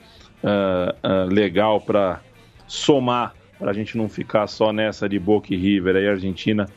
[0.44, 2.20] uh, uh, legal para
[2.68, 5.98] somar para a gente não ficar só nessa de Boca e River.
[5.98, 6.68] Aí a Argentina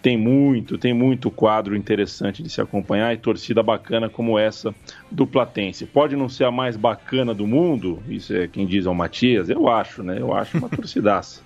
[0.00, 4.72] tem muito, tem muito quadro interessante de se acompanhar e torcida bacana como essa
[5.10, 5.86] do Platense.
[5.86, 9.50] Pode não ser a mais bacana do mundo, isso é quem diz é o Matias,
[9.50, 10.16] eu acho, né?
[10.20, 11.42] Eu acho uma torcidaça.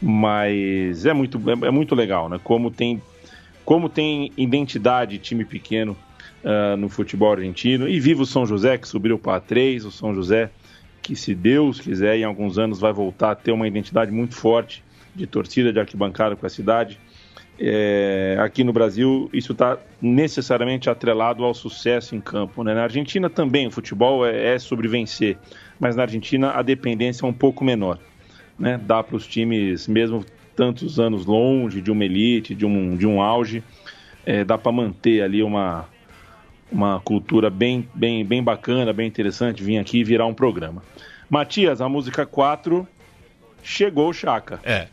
[0.00, 2.40] Mas é muito, é, é, muito legal, né?
[2.42, 3.00] Como tem,
[3.64, 5.96] como tem identidade time pequeno
[6.44, 7.88] uh, no futebol argentino.
[7.88, 10.50] E viva o São José, que subiu para A3, o São José,
[11.04, 14.82] que se Deus quiser, em alguns anos vai voltar a ter uma identidade muito forte
[15.14, 16.98] de torcida, de arquibancada com a cidade.
[17.60, 22.64] É, aqui no Brasil, isso está necessariamente atrelado ao sucesso em campo.
[22.64, 22.72] Né?
[22.72, 25.36] Na Argentina também o futebol é, é sobre vencer,
[25.78, 27.98] mas na Argentina a dependência é um pouco menor.
[28.58, 28.80] Né?
[28.82, 30.24] Dá para os times, mesmo
[30.56, 33.62] tantos anos longe de uma elite, de um, de um auge,
[34.24, 35.86] é, dá para manter ali uma,
[36.74, 40.82] uma cultura bem, bem, bem bacana, bem interessante, vir aqui virar um programa.
[41.30, 42.86] Matias, a música 4
[43.62, 44.58] chegou o Chaka.
[44.64, 44.88] É,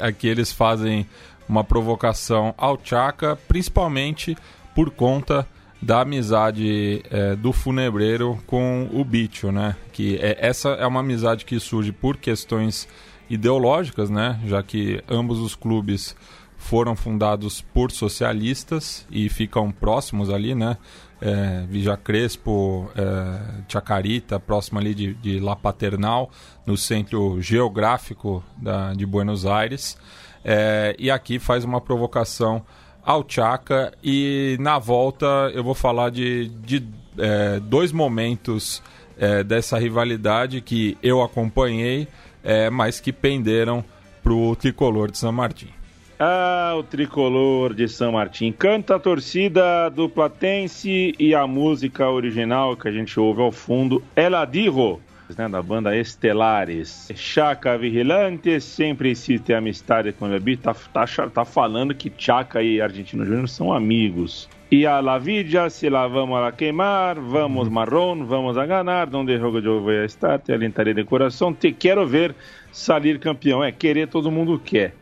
[0.00, 1.06] aqui eles fazem
[1.46, 4.34] uma provocação ao Chaka, principalmente
[4.74, 5.46] por conta
[5.80, 9.76] da amizade é, do funebreiro com o Bicho, né?
[9.92, 12.88] Que é, essa é uma amizade que surge por questões
[13.28, 14.40] ideológicas, né?
[14.46, 16.16] Já que ambos os clubes
[16.60, 20.76] foram fundados por socialistas e ficam próximos ali, né?
[21.20, 26.30] É, Vija Crespo, é, Chacarita, próximo ali de, de La Paternal,
[26.64, 29.98] no centro geográfico da, de Buenos Aires.
[30.44, 32.62] É, e aqui faz uma provocação
[33.02, 36.86] ao Chaca e na volta eu vou falar de, de
[37.18, 38.82] é, dois momentos
[39.18, 42.06] é, dessa rivalidade que eu acompanhei,
[42.44, 43.82] é, mas que penderam
[44.22, 45.79] para o tricolor de São Martin.
[46.22, 48.52] Ah, o tricolor de São Martin.
[48.52, 54.02] Canta a torcida do Platense e a música original que a gente ouve ao fundo,
[54.14, 55.00] Ela Divo,
[55.38, 57.08] né, da banda Estelares.
[57.14, 60.58] Chaca Vigilante sempre existe amistade com o Lebi.
[60.58, 64.46] Tá, tá, tá falando que Chaca e Argentino Júnior são amigos.
[64.70, 67.72] E a la vidia, se lá vamos a queimar, vamos uhum.
[67.72, 71.72] marrom, vamos a ganhar, donde jogo de voy a estar, te alentarei de coração, te
[71.72, 72.34] quero ver
[72.70, 73.64] sair campeão.
[73.64, 74.99] É, querer todo mundo quer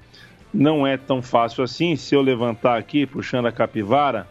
[0.52, 1.96] não é tão fácil assim.
[1.96, 4.26] Se eu levantar aqui, puxando a capivara,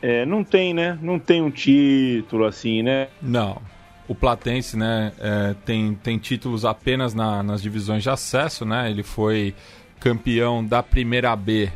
[0.00, 0.98] é, não tem, né?
[1.00, 3.08] Não tem um título assim, né?
[3.22, 3.60] Não.
[4.06, 8.90] O Platense, né, é, tem, tem títulos apenas na, nas divisões de acesso, né?
[8.90, 9.54] Ele foi
[9.98, 11.70] campeão da primeira B,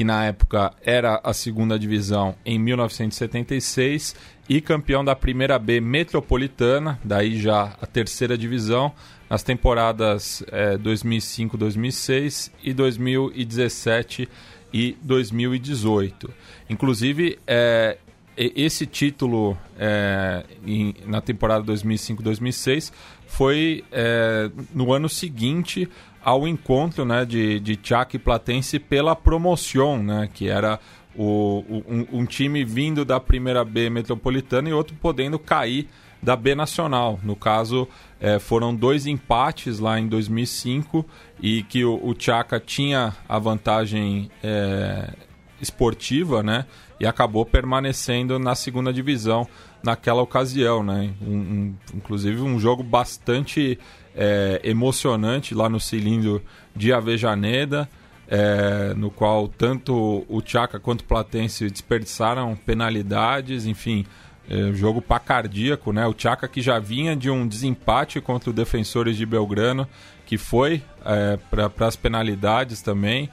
[0.00, 4.16] que na época era a segunda divisão, em 1976,
[4.48, 8.94] e campeão da primeira B metropolitana, daí já a terceira divisão,
[9.28, 14.26] nas temporadas é, 2005-2006 e 2017
[14.72, 16.32] e 2018.
[16.70, 17.98] Inclusive, é,
[18.36, 22.92] esse título é, em, na temporada 2005-2006
[23.26, 25.88] foi é, no ano seguinte
[26.22, 27.78] ao encontro né, de, de
[28.12, 30.78] e Platense pela promoção, né, que era
[31.14, 35.88] o, um, um time vindo da primeira B metropolitana e outro podendo cair
[36.22, 37.18] da B Nacional.
[37.22, 37.88] No caso,
[38.20, 41.04] é, foram dois empates lá em 2005
[41.40, 45.14] e que o, o Chaka tinha a vantagem é,
[45.60, 46.66] esportiva, né?
[47.00, 49.48] E acabou permanecendo na segunda divisão
[49.82, 51.14] naquela ocasião, né?
[51.20, 53.78] Um, um, inclusive um jogo bastante
[54.14, 56.42] é, emocionante lá no cilindro
[56.76, 57.88] de Avejaneda.
[58.32, 64.06] É, no qual tanto o Chaka quanto o Platense desperdiçaram penalidades, enfim,
[64.48, 66.06] é, jogo pá cardíaco, né?
[66.06, 69.84] O Chaka que já vinha de um desempate contra o Defensores de Belgrano,
[70.26, 73.28] que foi é, para as penalidades também.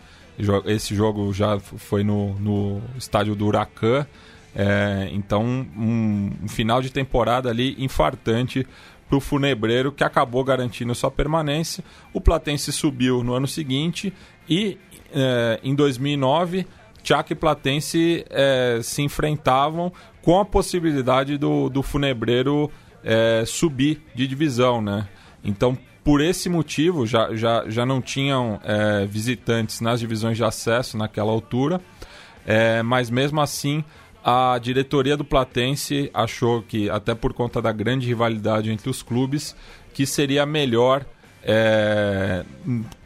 [0.66, 4.06] Esse jogo já foi no, no estádio do Huracan.
[4.56, 8.66] É, então, um, um, final de temporada ali infartante
[9.08, 11.84] para o Funebreiro, que acabou garantindo sua permanência.
[12.14, 14.14] O Platense subiu no ano seguinte
[14.50, 14.78] e
[15.14, 16.66] é, em 2009
[17.08, 22.70] Chaco e Platense é, se enfrentavam com a possibilidade do, do Funebreiro
[23.02, 25.08] é, subir de divisão, né?
[25.42, 30.98] Então, por esse motivo, já, já, já não tinham é, visitantes nas divisões de acesso
[30.98, 31.82] naquela altura,
[32.46, 33.84] é, mas mesmo assim
[34.24, 39.54] a diretoria do Platense achou que, até por conta da grande rivalidade entre os clubes,
[39.94, 41.06] que seria melhor
[41.44, 42.46] é,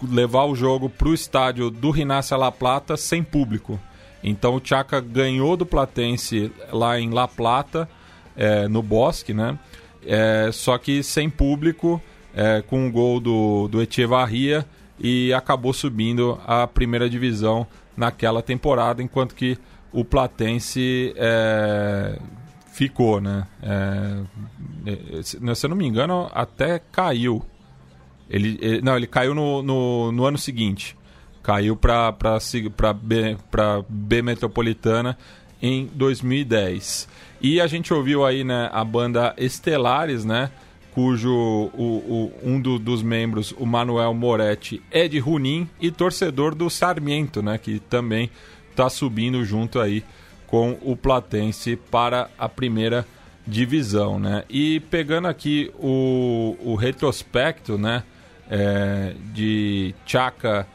[0.07, 3.79] levar o jogo para o estádio do Rinácia La Plata sem público.
[4.23, 7.89] Então o Chaka ganhou do Platense lá em La Plata,
[8.37, 9.57] é, no Bosque, né?
[10.05, 11.99] É, só que sem público,
[12.35, 14.65] é, com o gol do, do Echevarria
[14.99, 17.65] e acabou subindo a primeira divisão
[17.95, 19.57] naquela temporada, enquanto que
[19.91, 22.17] o Platense é,
[22.71, 23.45] ficou, né?
[23.61, 24.21] É,
[25.19, 27.43] é, se eu não me engano, até caiu.
[28.29, 30.95] Ele, ele não, ele caiu no, no, no ano seguinte
[31.41, 32.11] caiu para
[33.01, 33.37] B,
[33.89, 35.17] B Metropolitana
[35.61, 37.07] em 2010.
[37.41, 40.51] E a gente ouviu aí né, a banda Estelares, né?
[40.93, 46.53] Cujo o, o, um do, dos membros, o Manuel Moretti, é de Runim e torcedor
[46.53, 48.29] do Sarmiento, né, que também
[48.69, 50.03] está subindo junto aí
[50.47, 53.05] com o Platense para a primeira
[53.47, 54.43] divisão, né?
[54.49, 58.03] E pegando aqui o, o retrospecto, né,
[58.49, 60.67] é, de Chaca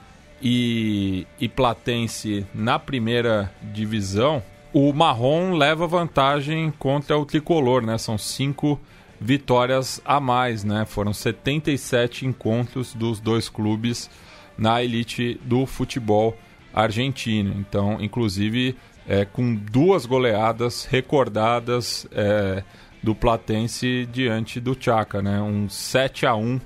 [0.43, 4.43] e, e Platense na primeira divisão,
[4.73, 7.99] o Marrom leva vantagem contra o Tricolor, né?
[7.99, 8.81] São cinco
[9.21, 10.85] vitórias a mais, né?
[10.85, 14.11] Foram 77 encontros dos dois clubes
[14.57, 16.37] na elite do futebol
[16.75, 17.55] argentino.
[17.59, 22.63] Então, inclusive, é, com duas goleadas recordadas é,
[23.03, 25.41] do Platense diante do Chaca, né?
[25.41, 26.61] Um 7 a 1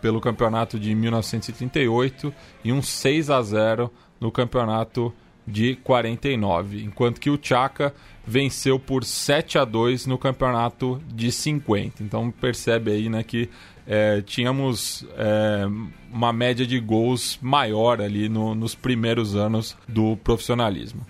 [0.00, 2.32] pelo campeonato de 1938
[2.64, 5.12] e um 6 a 0 no campeonato
[5.46, 7.94] de 49, enquanto que o Chaca
[8.26, 12.02] venceu por 7 a 2 no campeonato de 50.
[12.02, 13.48] Então percebe aí né, que
[13.86, 15.64] é, tínhamos é,
[16.12, 21.06] uma média de gols maior ali no, nos primeiros anos do profissionalismo.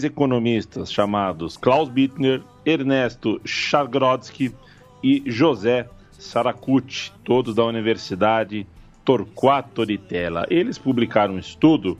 [0.00, 4.50] Três economistas chamados Klaus Bittner, Ernesto Chagrodsky
[5.02, 8.66] e José Saracucci, todos da Universidade
[9.04, 10.46] Torquato de Tela.
[10.48, 11.98] Eles publicaram um estudo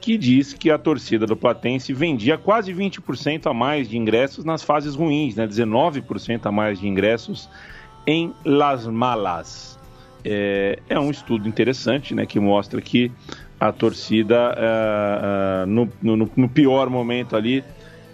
[0.00, 4.62] que diz que a torcida do Platense vendia quase 20% a mais de ingressos nas
[4.62, 5.44] fases ruins, né?
[5.44, 7.48] 19% a mais de ingressos
[8.06, 9.76] em Las Malas.
[10.24, 13.10] É, é, um estudo interessante, né, que mostra que
[13.60, 17.62] a torcida, é, é, no, no, no, pior momento ali,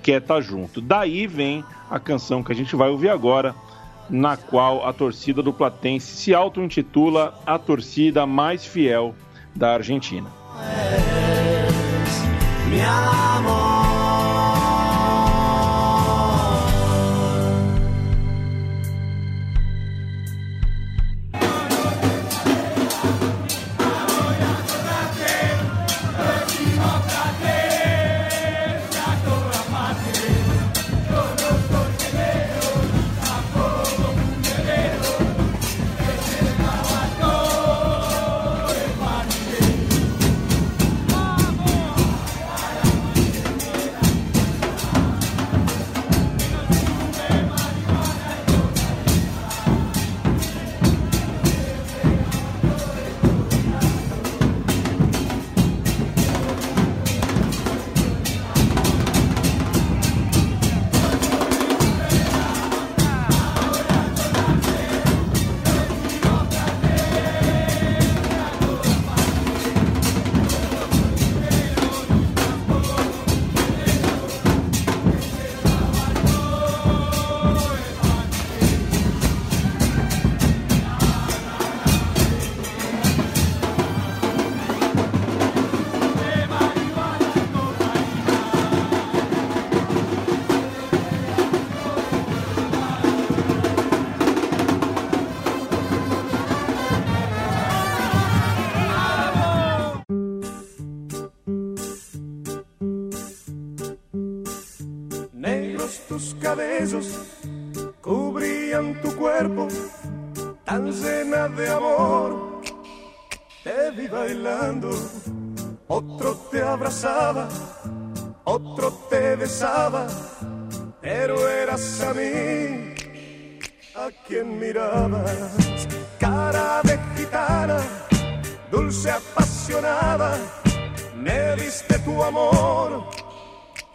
[0.03, 0.81] quer estar tá junto.
[0.81, 3.55] Daí vem a canção que a gente vai ouvir agora,
[4.11, 9.15] na qual a torcida do Platense se auto-intitula a torcida mais fiel
[9.55, 10.29] da Argentina.
[12.77, 13.76] cabellos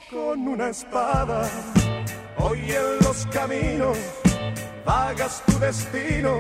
[0.09, 1.49] con una espada.
[2.37, 3.97] Hoy en los caminos
[4.85, 6.39] vagas tu destino,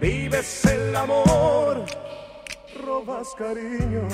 [0.00, 1.84] vives el amor,
[2.84, 4.08] robas cariño.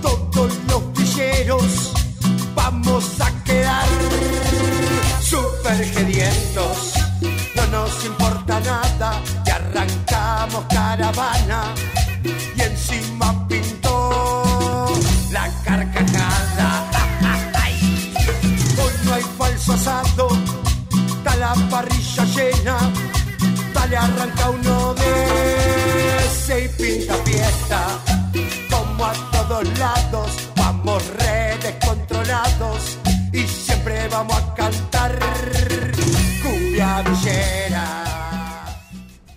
[0.00, 1.92] Todos los villeros
[2.54, 3.88] vamos a quedar
[5.20, 6.94] super gedientos.
[7.56, 11.74] No nos importa nada, y arrancamos caravana
[12.22, 14.86] y encima pintó
[15.32, 16.86] la carcajada.
[18.82, 20.28] Hoy no hay falso asado,
[21.08, 22.78] está la parrilla llena.
[23.74, 24.59] Dale, arranca uno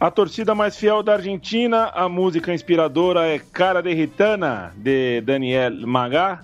[0.04, 5.72] A torcida mais fiel da Argentina, a música inspiradora é Cara de Ritana, de Daniel
[5.88, 6.42] Magá.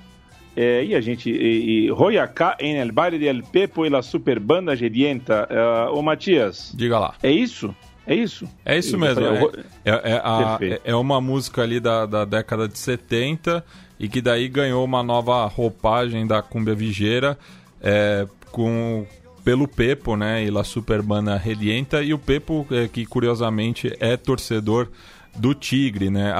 [0.56, 1.30] É, e a gente.
[1.30, 5.46] E, e Royacá em El Baile del Pepo e la Super Banda Gedienta.
[5.50, 6.72] É, ô Matias.
[6.74, 7.16] Diga lá.
[7.22, 7.76] É isso?
[8.08, 8.48] É isso?
[8.64, 9.16] É isso Eu mesmo.
[9.26, 9.50] falei,
[9.84, 13.62] É, é, é a- é uma música ali da, da década de 70
[14.00, 17.38] e que daí ganhou uma nova roupagem da Cumbia Vigeira
[17.82, 19.06] é, com,
[19.50, 20.44] pelo Pepo, né?
[20.46, 22.04] E La Superbana Redienta.
[22.04, 24.90] E o Pepo, é, que curiosamente é torcedor
[25.36, 26.32] do Tigre, né?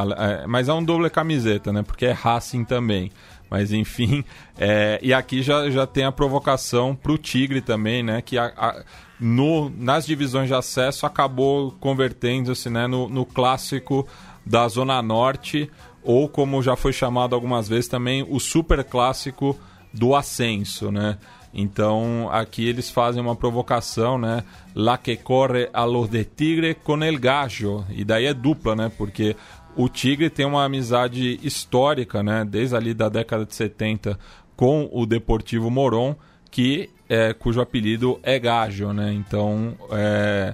[0.48, 1.82] Mas é um doble camiseta, né?
[1.82, 3.12] Porque é Racing também.
[3.50, 4.24] Mas enfim,
[4.60, 8.22] é, e aqui já, já tem a provocação pro Tigre também, né?
[8.22, 8.84] Que a- a-
[9.20, 14.08] no, nas divisões de acesso acabou convertendo-se né, no, no clássico
[14.46, 15.68] da Zona Norte,
[16.04, 19.58] ou como já foi chamado algumas vezes também, o super clássico
[19.92, 21.18] do ascenso, né?
[21.54, 24.44] Então aqui eles fazem uma provocação, né?
[24.76, 27.86] La que corre a los de tigre con el gallo.
[27.90, 28.92] E daí é dupla, né?
[28.98, 29.36] Porque
[29.76, 32.46] o Tigre tem uma amizade histórica, né?
[32.46, 34.20] Desde ali da década de 70
[34.56, 36.16] com o Deportivo Moron,
[36.52, 39.14] que é, cujo apelido é Gajo, né?
[39.14, 40.54] Então, é,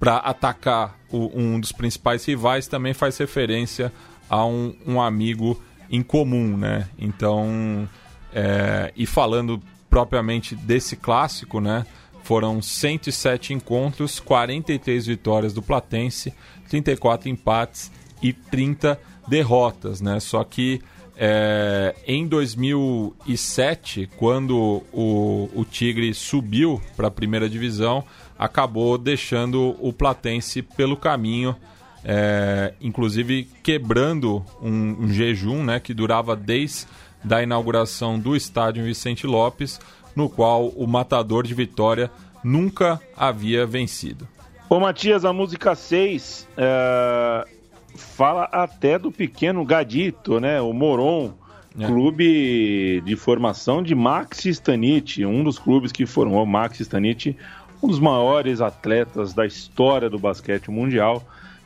[0.00, 3.92] para atacar o- um dos principais rivais também faz referência
[4.28, 6.88] a um, um amigo em comum, né?
[6.98, 7.88] Então,
[8.34, 9.60] é, e falando
[9.92, 11.84] propriamente desse clássico, né?
[12.24, 16.32] Foram 107 encontros, 43 vitórias do Platense,
[16.70, 20.18] 34 empates e 30 derrotas, né?
[20.18, 20.80] Só que
[21.14, 28.02] é, em 2007, quando o, o Tigre subiu para a primeira divisão,
[28.38, 31.54] acabou deixando o Platense pelo caminho,
[32.02, 36.86] é, inclusive quebrando um, um jejum né, que durava desde
[37.24, 39.80] da inauguração do estádio Vicente Lopes,
[40.14, 42.10] no qual o matador de Vitória
[42.44, 44.26] nunca havia vencido.
[44.68, 47.46] Ô Matias, a música 6 é,
[47.94, 50.60] fala até do pequeno Gadito, né?
[50.60, 51.32] O Moron,
[51.78, 51.86] É.
[51.86, 57.34] clube de formação de Max Stanich, um dos clubes que formou Max Stanich,
[57.82, 61.22] um dos maiores atletas da história do basquete mundial.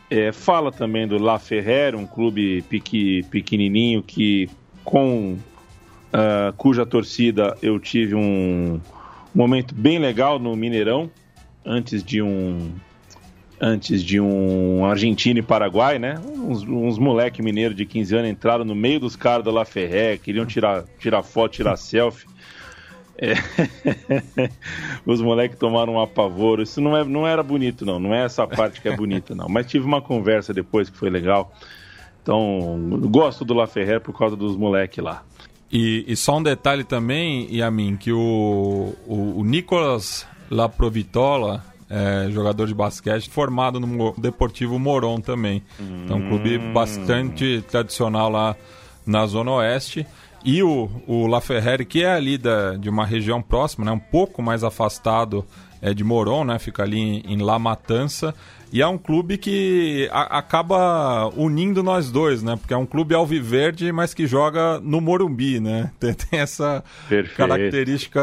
[0.08, 4.48] É, fala também do La Ferrer, um clube pequi, pequenininho que
[4.86, 5.36] com
[6.12, 8.80] ah, cuja torcida eu tive um
[9.34, 11.10] momento bem legal no Mineirão
[11.62, 12.72] antes de um
[13.60, 16.18] antes de um Argentina e Paraguai, né?
[16.24, 20.16] Uns, uns moleque mineiro de 15 anos entraram no meio dos caras da La Ferré,
[20.16, 22.26] queriam tirar, tirar foto, tirar selfie.
[23.18, 23.34] É.
[25.06, 26.62] Os moleques tomaram um apavoro.
[26.62, 27.98] Isso não, é, não era bonito, não.
[27.98, 29.48] Não é essa parte que é bonita, não.
[29.48, 31.50] Mas tive uma conversa depois que foi legal.
[32.26, 35.22] Então, gosto do La Ferré por causa dos moleques lá.
[35.70, 42.66] E, e só um detalhe também, Yamin, que o, o, o Nicolas Laprovitola, é, jogador
[42.66, 45.62] de basquete, formado no Deportivo Moron também.
[45.78, 48.56] Então, um clube bastante tradicional lá
[49.06, 50.04] na Zona Oeste.
[50.44, 54.00] E o, o La Ferreri, que é ali da, de uma região próxima, né, um
[54.00, 55.44] pouco mais afastado
[55.86, 56.58] é de Moron, né?
[56.58, 58.34] Fica ali em, La Matança.
[58.72, 62.56] E é um clube que a, acaba unindo nós dois, né?
[62.56, 65.92] Porque é um clube alviverde, mas que joga no Morumbi, né?
[66.00, 67.36] Tem, tem essa Perfeito.
[67.36, 68.20] característica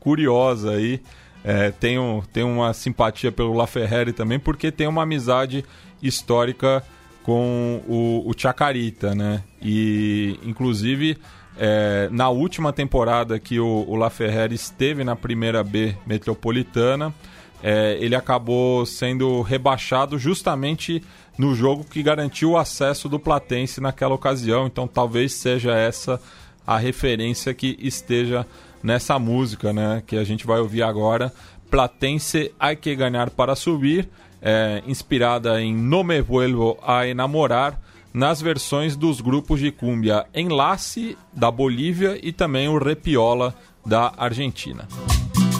[0.00, 1.00] curiosa aí.
[1.44, 5.64] É, tenho, tenho uma simpatia pelo La Ferrari também, porque tem uma amizade
[6.00, 6.84] histórica
[7.24, 9.42] com o, o Chacarita, né?
[9.60, 11.18] E, inclusive,
[11.58, 17.14] é, na última temporada que o, o La Ferrari esteve na primeira B metropolitana,
[17.62, 21.02] é, ele acabou sendo rebaixado justamente
[21.38, 24.66] no jogo que garantiu o acesso do Platense naquela ocasião.
[24.66, 26.20] Então, talvez seja essa
[26.66, 28.46] a referência que esteja
[28.82, 30.02] nessa música, né?
[30.06, 31.32] Que a gente vai ouvir agora.
[31.70, 34.08] Platense Hay que ganhar para subir,
[34.40, 37.80] é, inspirada em No me vuelvo a enamorar,
[38.12, 43.54] nas versões dos grupos de cúmbia Enlace da Bolívia e também o Repiola
[43.84, 44.86] da Argentina.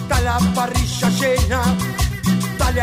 [0.07, 1.63] Tá la parrilla llena,
[2.57, 2.81] dale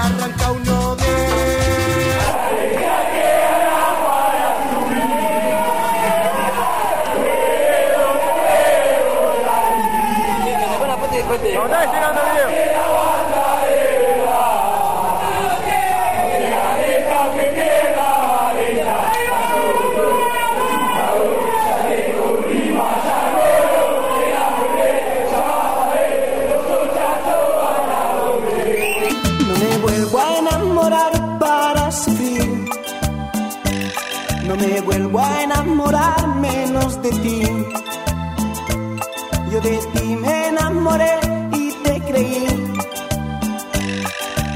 [34.60, 37.42] me vuelvo a enamorar menos de ti.
[39.50, 41.18] Yo de ti me enamoré
[41.52, 42.46] y te creí.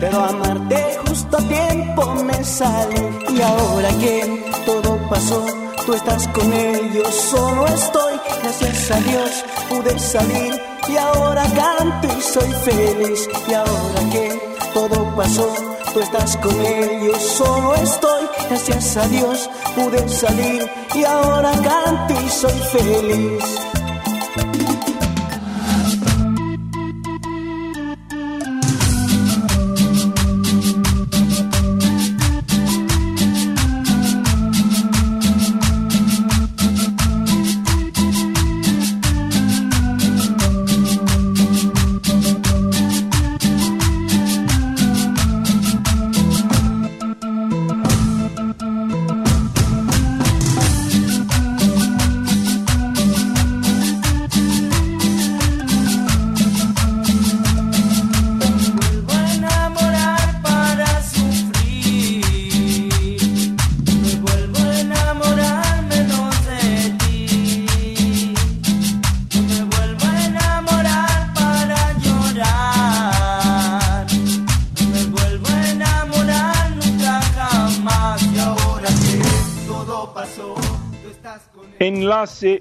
[0.00, 3.00] Pero amarte justo a tiempo me sale.
[3.30, 5.44] Y ahora que todo pasó,
[5.86, 6.52] tú estás con
[6.92, 8.14] yo solo estoy.
[8.42, 10.60] Gracias a Dios pude salir.
[10.86, 13.28] Y ahora canto y soy feliz.
[13.48, 15.48] Y ahora que todo pasó,
[15.92, 18.24] tú estás con él, yo solo estoy.
[18.48, 20.68] Gracias a Dios pude salir.
[20.94, 23.73] Y ahora canto y soy feliz.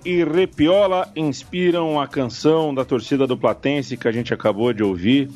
[0.05, 5.29] E Repiola inspiram a canção da torcida do Platense que a gente acabou de ouvir.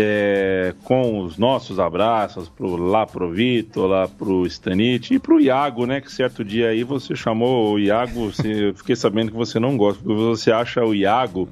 [0.00, 5.86] é, com os nossos abraços pro, lá pro Vitor, lá pro Stanit e pro Iago,
[5.86, 6.00] né?
[6.00, 9.76] Que certo dia aí você chamou o Iago, você- eu fiquei sabendo que você não
[9.76, 11.48] gosta, porque você acha o Iago,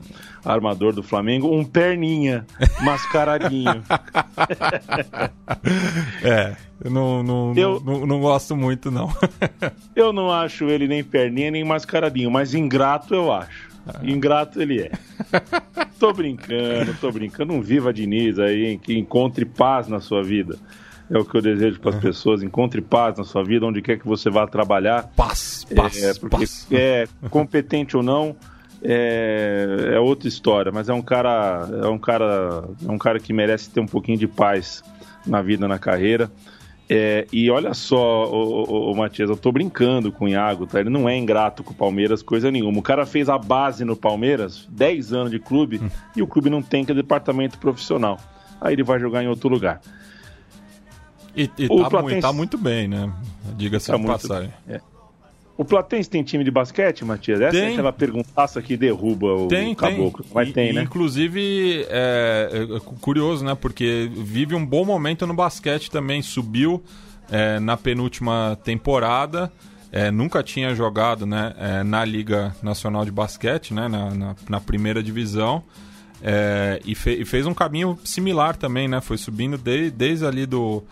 [0.47, 2.47] armador do Flamengo, um perninha,
[2.83, 3.83] mascaradinho.
[6.23, 6.57] É,
[6.89, 9.09] não, não, Eu- não, não gosto muito, não.
[9.95, 13.69] Eu não acho ele nem perninha nem mascaradinho, mas ingrato eu acho.
[14.03, 14.91] Ingrato ele é.
[15.99, 17.53] Tô brincando, tô brincando.
[17.53, 20.59] Um viva Diniz aí, hein, que encontre paz na sua vida.
[21.09, 22.43] É o que eu desejo para as pessoas.
[22.43, 25.05] Encontre paz na sua vida, onde quer que você vá trabalhar.
[25.17, 26.67] Paz, paz, É, porque paz.
[26.73, 28.35] é competente ou não
[28.83, 33.33] é, é outra história, mas é um cara é um cara é um cara que
[33.33, 34.83] merece ter um pouquinho de paz
[35.27, 36.31] na vida, na carreira.
[36.89, 40.79] É, e olha só, o, o, o Matias, eu tô brincando com o Iago, tá?
[40.79, 42.79] Ele não é ingrato com o Palmeiras, coisa nenhuma.
[42.79, 45.83] O cara fez a base no Palmeiras, 10 anos de clube,
[46.15, 48.21] e o clube não tem que é departamento profissional.
[48.61, 49.81] Aí ele vai jogar em outro lugar.
[51.37, 53.13] E, e tá, Platense- muito, tá muito bem, né?
[53.57, 54.53] Diga-se Tá de passagem.
[55.59, 57.41] O Platense tem time de basquete, Matias?
[57.41, 57.73] Essa é Tem.
[57.73, 60.23] aquela perguntaça que derruba o Tem, caboclo.
[60.23, 60.33] tem.
[60.35, 60.83] Mas E- tem, né?
[60.83, 63.55] Inclusive, é, é curioso, né?
[63.55, 66.21] Porque vive um bom momento no basquete também.
[66.21, 66.83] Subiu
[67.31, 69.51] é, na penúltima temporada.
[69.93, 74.61] é, nunca tinha jogado né, é, na Liga Nacional de Basquete, né, na, na, na
[74.61, 75.63] primeira divisão.
[76.23, 79.01] é, e, fe- e fez um caminho similar também, né?
[79.01, 80.83] Foi subindo de- desde ali do,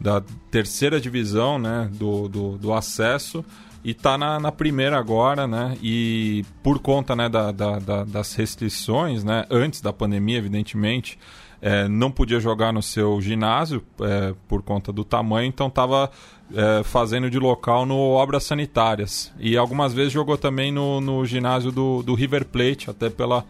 [0.00, 1.90] da terceira divisão, né?
[1.92, 3.44] Do, do, do acesso
[3.84, 5.76] e tá na, na primeira agora, né?
[5.82, 9.44] E por conta né, da, da- da- das restrições, né?
[9.50, 11.18] Antes da pandemia, evidentemente,
[11.60, 16.10] é, não podia jogar no seu ginásio é, por conta do tamanho, então estava
[16.54, 19.32] é, fazendo de local no Obras Sanitárias.
[19.38, 23.44] E algumas vezes jogou também no, no ginásio do, do River Plate, até pela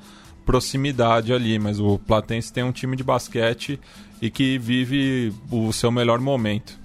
[0.45, 1.59] proximidade ali.
[1.59, 3.81] Mas o Platense tem um time de basquete
[4.21, 6.79] e que vive o seu melhor momento.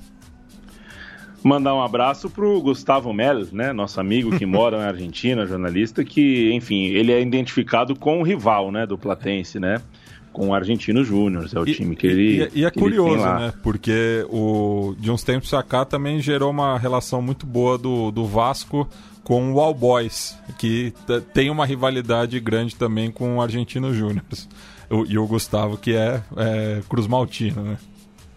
[1.44, 6.52] Mandar um abraço pro Gustavo Mel, né, nosso amigo que mora na Argentina, jornalista, que,
[6.54, 9.82] enfim, ele é identificado com o rival, né, do Platense, né?
[10.32, 12.50] com o Argentino Júnior, é o e, time que ele.
[12.54, 13.52] E, e é curioso, né?
[13.64, 18.26] Porque o, de uns tempos pra cá também gerou uma relação muito boa do, do
[18.26, 18.88] Vasco
[19.24, 20.94] com o All Boys, que
[21.34, 24.24] tem uma rivalidade grande também com o Argentino Júnior.
[25.08, 27.78] E o Gustavo, que é, é Cruz Maltino, né?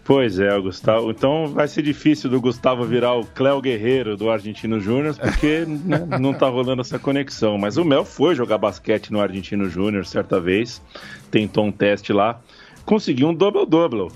[0.05, 1.11] Pois é, Gustavo.
[1.11, 6.05] Então vai ser difícil do Gustavo virar o Cléo Guerreiro do Argentino Júnior, porque né,
[6.19, 7.57] não tá rolando essa conexão.
[7.57, 10.81] Mas o Mel foi jogar basquete no Argentino Júnior certa vez,
[11.31, 12.41] tentou um teste lá,
[12.85, 14.09] conseguiu um double-double.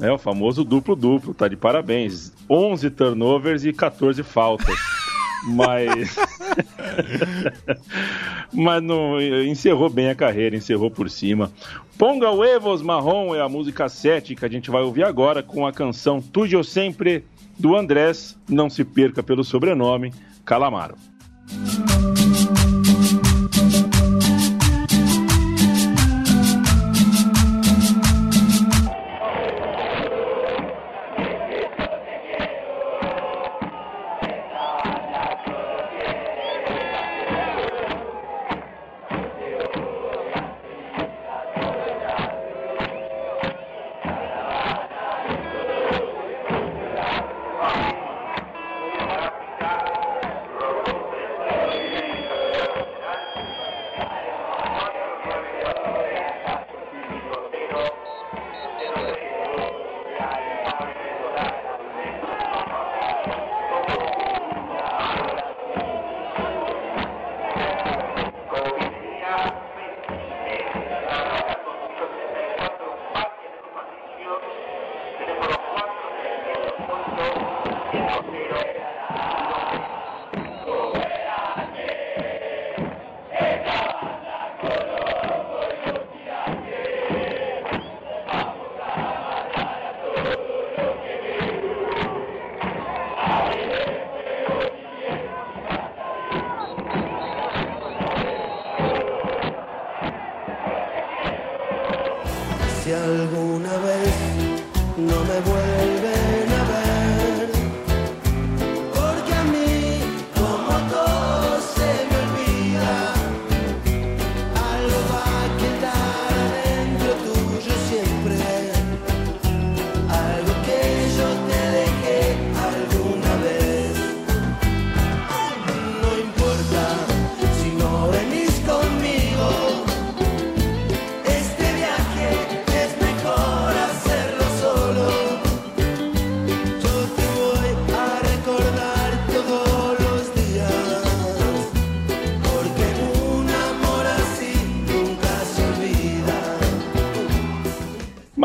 [0.00, 2.32] É o famoso duplo-duplo, tá de parabéns.
[2.48, 4.76] 11 turnovers e 14 faltas.
[5.48, 6.16] Mas.
[8.52, 11.50] Mas não, encerrou bem a carreira, encerrou por cima.
[11.98, 15.72] Ponga Huevos Marrom é a música 7 que a gente vai ouvir agora com a
[15.72, 17.24] canção Tudo Sempre
[17.58, 18.36] do Andrés.
[18.48, 20.12] Não se perca pelo sobrenome,
[20.44, 20.96] Calamaro.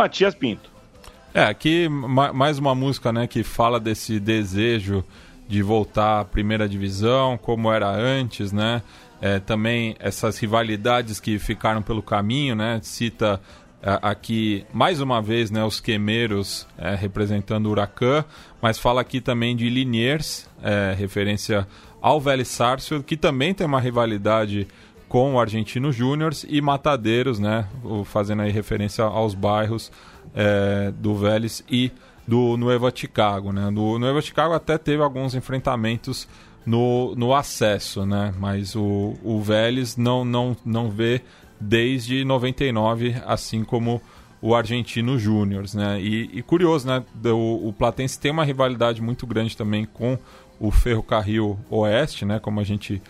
[0.01, 0.67] Matias Pinto.
[1.31, 5.05] É, aqui mais uma música né, que fala desse desejo
[5.47, 8.81] de voltar à primeira divisão, como era antes, né?
[9.21, 12.79] É, também essas rivalidades que ficaram pelo caminho, né?
[12.81, 13.39] Cita
[13.79, 18.25] é, aqui mais uma vez né, os quemeiros é, representando o Huracan,
[18.59, 21.67] mas fala aqui também de Liniers, é, referência
[22.01, 24.67] ao Vélez Sarsfield, que também tem uma rivalidade
[25.11, 27.67] com o Argentino Júnior e Matadeiros, né?
[28.05, 29.91] Fazendo aí referência aos bairros
[30.33, 31.91] é, do Vélez e
[32.25, 33.69] do Nueva Chicago, né?
[33.71, 36.29] Do Nueva Chicago até teve alguns enfrentamentos
[36.65, 38.33] no, no acesso, né?
[38.39, 41.21] Mas o, o Vélez não, não, não vê
[41.59, 44.01] desde 99, assim como
[44.41, 45.99] o Argentino Júnior, né?
[45.99, 47.03] E, e, curioso, né?
[47.25, 50.17] O, o Platense tem uma rivalidade muito grande também com
[50.57, 52.39] o Ferrocarril Oeste, né?
[52.39, 53.01] Como a gente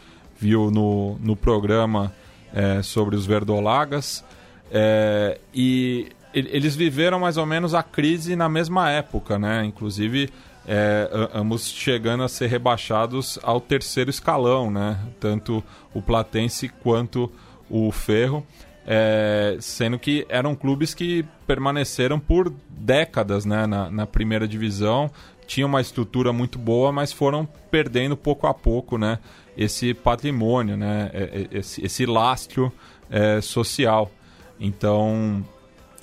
[0.41, 2.11] viu no, no programa
[2.51, 4.25] é, sobre os verdolagas.
[4.71, 9.63] É, e eles viveram mais ou menos a crise na mesma época, né?
[9.63, 10.29] Inclusive,
[10.67, 14.97] é, ambos chegando a ser rebaixados ao terceiro escalão, né?
[15.19, 15.63] Tanto
[15.93, 17.31] o Platense quanto
[17.69, 18.45] o Ferro.
[18.85, 25.11] É, sendo que eram clubes que permaneceram por décadas né, na, na, primeira divisão,
[25.51, 29.19] tinham uma estrutura muito boa, mas foram perdendo pouco a pouco né,
[29.57, 32.71] esse patrimônio, né, é, é, esse, esse lastro
[33.09, 34.09] é, social.
[34.57, 35.43] Então,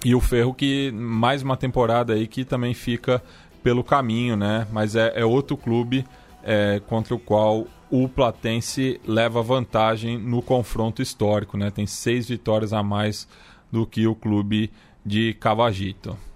[0.04, 3.22] E o Ferro que mais uma temporada aí que também fica
[3.62, 4.66] pelo caminho, né?
[4.70, 6.04] Mas é, é outro clube
[6.44, 11.70] é, contra o qual o Platense leva vantagem no confronto histórico, né?
[11.70, 13.26] Tem seis vitórias a mais
[13.72, 14.70] do que o clube
[15.06, 16.27] de Cavagito.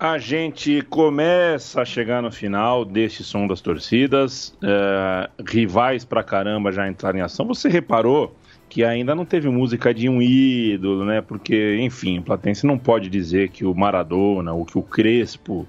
[0.00, 6.72] A gente começa a chegar no final deste som das torcidas, é, rivais pra caramba
[6.72, 7.46] já entraram em ação.
[7.46, 8.34] Você reparou
[8.66, 11.20] que ainda não teve música de um ídolo, né?
[11.20, 15.68] Porque, enfim, o Platense não pode dizer que o Maradona, ou que o Crespo,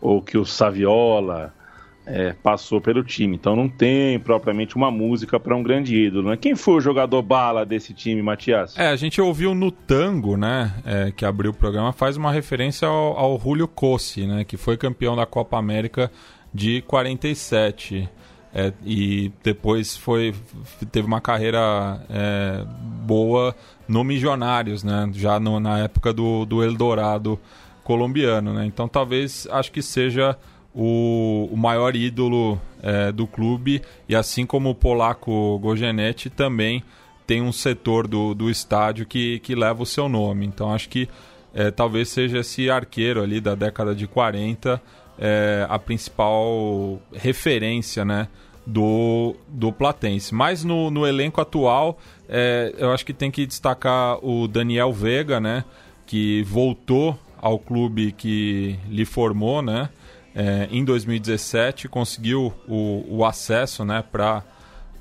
[0.00, 1.52] ou que o Saviola
[2.06, 3.36] é, passou pelo time.
[3.36, 6.30] Então não tem propriamente uma música para um grande ídolo.
[6.30, 6.36] Né?
[6.36, 8.76] Quem foi o jogador bala desse time, Matias?
[8.76, 12.86] É, a gente ouviu no Tango, né, é, que abriu o programa, faz uma referência
[12.86, 16.10] ao, ao Julio Cossi, né, que foi campeão da Copa América
[16.52, 18.08] de 47.
[18.56, 20.32] É, e depois foi
[20.92, 22.64] teve uma carreira é,
[23.04, 23.52] boa
[23.88, 25.10] no Milionários, né?
[25.12, 27.36] Já no, na época do, do Eldorado
[27.82, 28.64] colombiano, né?
[28.64, 30.38] Então talvez acho que seja
[30.74, 36.82] o, o maior ídolo é, do clube e assim como o polaco Gogenetti também
[37.26, 40.44] tem um setor do, do estádio que, que leva o seu nome.
[40.46, 41.08] Então acho que
[41.54, 44.82] é, talvez seja esse arqueiro ali da década de 40
[45.18, 48.28] é, a principal referência né,
[48.66, 50.34] do, do Platense.
[50.34, 51.98] Mas no, no elenco atual,
[52.28, 55.64] é, eu acho que tem que destacar o Daniel Vega, né,
[56.06, 59.90] que voltou ao clube que lhe formou, né?
[60.34, 64.42] É, em 2017 conseguiu o, o acesso né, para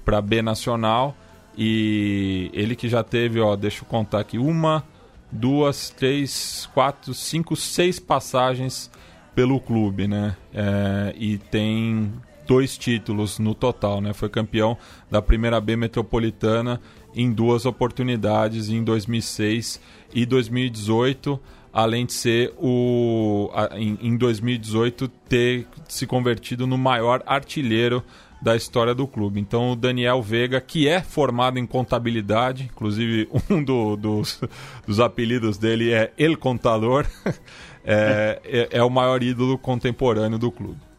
[0.05, 1.15] a B Nacional
[1.57, 4.84] e ele que já teve, ó, deixa eu contar aqui, uma,
[5.31, 8.89] duas, três, quatro, cinco, seis passagens
[9.36, 10.36] pelo clube, né?
[10.53, 12.11] É, e tem
[12.47, 14.13] dois títulos no total, né?
[14.13, 14.77] Foi campeão
[15.09, 16.79] da primeira B Metropolitana
[17.15, 19.79] em duas oportunidades, em 2006
[20.13, 21.39] e 2018
[21.74, 28.03] além de ser o em, em 2018 ter se convertido no maior artilheiro
[28.43, 29.39] da história do clube.
[29.39, 34.41] Então o Daniel Veiga, que é formado em contabilidade, inclusive um do, dos,
[34.86, 37.07] dos apelidos dele é El Contador,
[37.84, 40.93] é, é, é o maior ídolo contemporâneo do clube.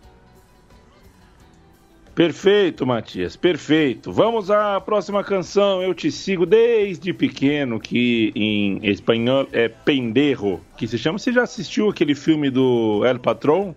[2.15, 4.13] Perfeito, Matias, perfeito.
[4.13, 5.83] Vamos à próxima canção.
[5.83, 11.19] Eu te sigo desde pequeno, que em espanhol é Penderro, que se chama.
[11.19, 13.75] Você já assistiu aquele filme do El Patrão?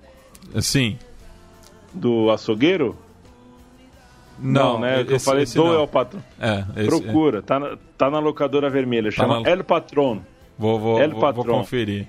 [0.61, 0.99] Sim.
[1.91, 2.95] Do açougueiro?
[4.39, 5.01] Não, não né?
[5.01, 5.73] Esse, eu falei do não.
[5.73, 6.23] El Patrão.
[6.39, 7.41] É, esse, Procura, é.
[7.41, 9.09] Tá, na, tá na locadora vermelha.
[9.09, 9.49] Tá chama na...
[9.49, 10.19] El Patrón.
[10.59, 12.07] Vou, vou, El vou, vou conferir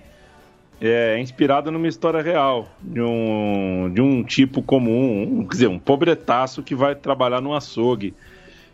[0.81, 5.79] é inspirado numa história real de um, de um tipo comum, um, quer dizer, um
[5.79, 8.15] pobretaço que vai trabalhar no açougue.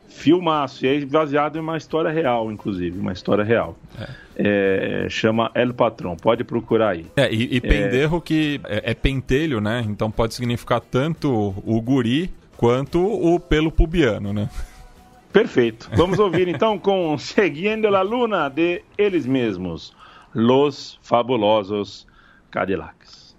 [0.06, 3.76] Filmaço, e é baseado em uma história real, inclusive, uma história real.
[3.98, 4.24] É.
[4.36, 7.06] É, chama El Patrão, pode procurar aí.
[7.16, 9.84] É, e, e penderro que é, é, pentelho, né?
[9.88, 14.48] Então pode significar tanto o guri quanto o pelo pubiano, né?
[15.32, 15.90] Perfeito.
[15.96, 19.92] Vamos ouvir então com Seguindo la Luna de eles mesmos.
[20.34, 22.06] Los Fabulosos
[22.50, 23.36] Cadillacs.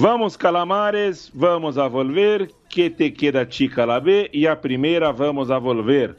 [0.00, 2.52] Vamos, calamares, vamos a volver.
[2.68, 4.30] Que te queda chica la B?
[4.32, 6.14] E a primeira, vamos a volver.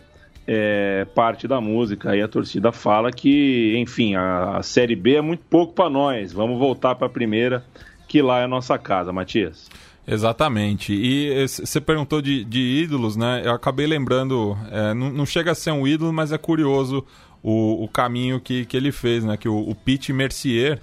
[0.45, 5.21] É, parte da música aí a torcida fala que, enfim, a, a Série B é
[5.21, 6.33] muito pouco para nós.
[6.33, 7.63] Vamos voltar para a primeira,
[8.05, 9.69] que lá é a nossa casa, Matias.
[10.05, 10.93] Exatamente.
[10.93, 13.43] E você perguntou de, de, ídolos, né?
[13.45, 17.05] Eu acabei lembrando, é, não, não, chega a ser um ídolo, mas é curioso
[17.41, 19.37] o, o caminho que, que ele fez, né?
[19.37, 20.81] Que o, o Pete Mercier,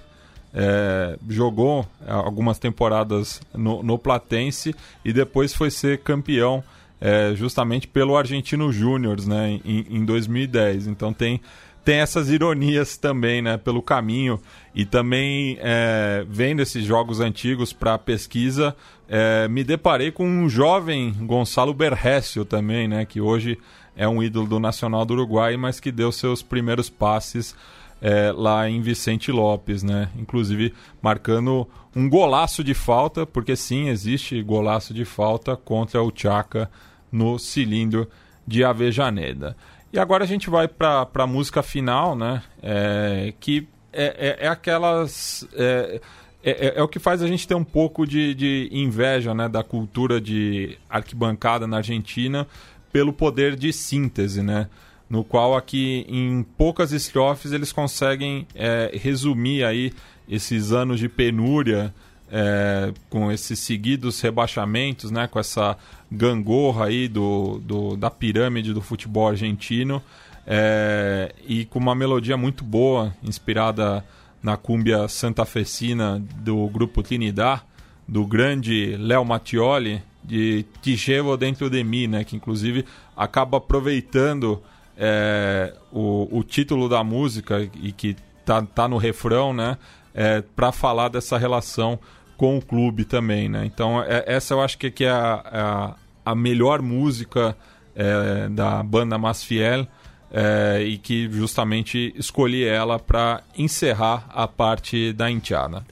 [0.59, 6.63] é, jogou é, algumas temporadas no, no, Platense e depois foi ser campeão
[6.99, 10.87] é, justamente pelo Argentino Júnior né, em, em 2010.
[10.87, 11.39] Então tem,
[11.85, 14.41] tem essas ironias também né, pelo caminho
[14.73, 18.75] e também é, vendo esses jogos antigos para pesquisa
[19.07, 23.59] é, me deparei com um jovem Gonçalo Berrécio também, né, que hoje
[23.95, 27.55] é um ídolo do Nacional do Uruguai, mas que deu seus primeiros passes
[28.01, 30.09] é, lá em Vicente Lopes, né?
[30.17, 36.69] Inclusive marcando um golaço de falta, porque sim, existe golaço de falta contra o Chaka
[37.11, 38.07] no cilindro
[38.45, 39.55] de Avejaneda.
[39.91, 42.43] E agora a gente vai para a música final, né?
[42.61, 45.47] É, que é, é, é aquelas.
[45.53, 46.01] É,
[46.43, 49.49] é, é, é, o que faz a gente ter um pouco de, de inveja né,
[49.49, 52.47] da cultura de arquibancada na Argentina
[52.91, 54.69] pelo poder de síntese, né?
[55.09, 59.93] No qual aqui em poucas estrofes eles conseguem é, resumir aí
[60.27, 61.93] esses anos de penúria
[62.29, 65.77] é, com esses seguidos rebaixamentos, né, com essa
[66.11, 70.01] gangorra aí do, do da pirâmide do futebol argentino
[70.45, 74.03] é, e com uma melodia muito boa, inspirada
[74.41, 77.61] na cúmbia santafesina do grupo Trinidad,
[78.07, 82.85] do grande Léo Mattioli, de Tijevo Dentro de Mim, né, que inclusive
[83.15, 84.61] acaba aproveitando
[84.97, 89.77] é, o, o título da música e que tá, tá no refrão, né?
[90.13, 91.99] É, para falar dessa relação
[92.35, 93.65] com o clube também, né?
[93.65, 95.95] Então é, essa eu acho que, é a,
[96.25, 97.55] a, a melhor música
[97.95, 99.87] é, da banda Masfiel
[100.31, 105.85] é, e que justamente escolhi ela para encerrar a parte da enteada.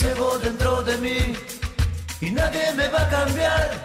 [0.00, 1.34] Llevo dentro de mí
[2.22, 3.84] y nadie me va a cambiar.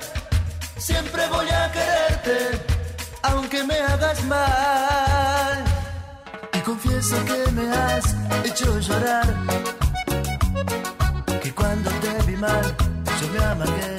[0.77, 2.61] Siempre voy a quererte,
[3.23, 5.65] aunque me hagas mal.
[6.53, 9.27] Y confieso que me has hecho llorar.
[11.43, 12.75] Que cuando te vi mal,
[13.19, 13.96] yo me amagué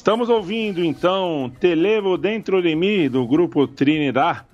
[0.00, 4.46] Estamos ouvindo então Te Levo Dentro de Mim, do grupo Trinidad.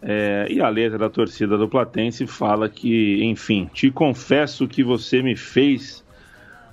[0.00, 5.20] É, e a letra da torcida do Platense fala que, enfim, te confesso que você
[5.20, 6.02] me fez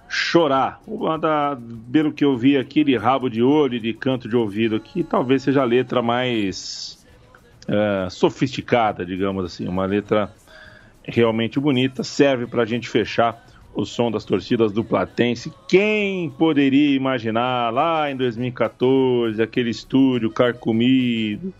[0.07, 0.79] chorar.
[0.87, 1.59] Uma da,
[1.91, 5.03] pelo que eu vi aqui de rabo de olho e de canto de ouvido aqui,
[5.03, 7.05] talvez seja a letra mais
[7.67, 10.31] é, sofisticada, digamos assim, uma letra
[11.03, 15.51] realmente bonita, serve para a gente fechar o som das torcidas do Platense.
[15.67, 21.53] Quem poderia imaginar lá em 2014 aquele estúdio carcomido?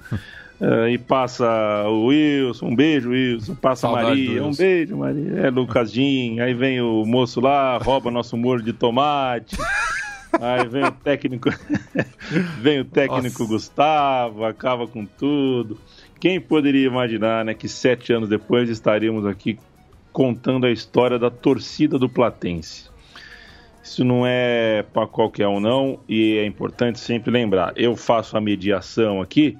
[0.60, 3.56] Uh, e passa o Wilson, um beijo, Wilson.
[3.56, 5.32] Passa a Maria, um beijo, Maria.
[5.40, 6.40] É Lucas Jim.
[6.40, 9.58] Aí vem o moço lá, rouba nosso molho de tomate.
[10.40, 11.50] Aí vem o técnico,
[12.62, 13.54] vem o técnico Nossa.
[13.54, 15.78] Gustavo, acaba com tudo.
[16.22, 19.58] Quem poderia imaginar, né, que sete anos depois estaríamos aqui
[20.12, 22.90] contando a história da torcida do Platense.
[23.84, 27.74] Isso não é para qualquer um, não, e é importante sempre lembrar.
[27.76, 29.58] Eu faço a mediação aqui,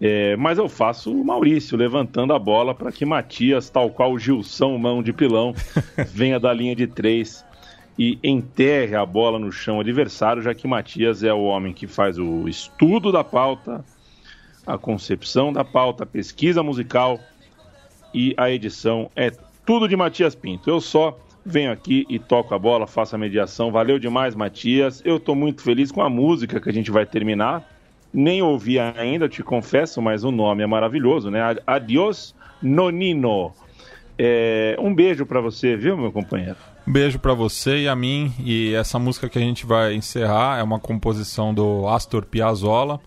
[0.00, 4.18] é, mas eu faço o Maurício levantando a bola para que Matias, tal qual o
[4.18, 5.54] Gilson, mão de pilão,
[6.08, 7.44] venha da linha de três
[7.98, 12.18] e enterre a bola no chão adversário, já que Matias é o homem que faz
[12.18, 13.84] o estudo da pauta,
[14.66, 17.20] a concepção da pauta, a pesquisa musical
[18.14, 19.10] e a edição.
[19.14, 19.30] É
[19.70, 20.68] tudo de Matias Pinto.
[20.68, 21.16] Eu só
[21.46, 23.70] venho aqui e toco a bola, faço a mediação.
[23.70, 25.00] Valeu demais, Matias.
[25.04, 27.62] Eu estou muito feliz com a música que a gente vai terminar.
[28.12, 31.56] Nem ouvi ainda, te confesso, mas o nome é maravilhoso, né?
[31.64, 33.52] Adiós Nonino.
[34.18, 36.56] É, um beijo para você, viu, meu companheiro?
[36.84, 38.32] Um beijo para você e a mim.
[38.40, 42.98] E essa música que a gente vai encerrar é uma composição do Astor Piazzolla,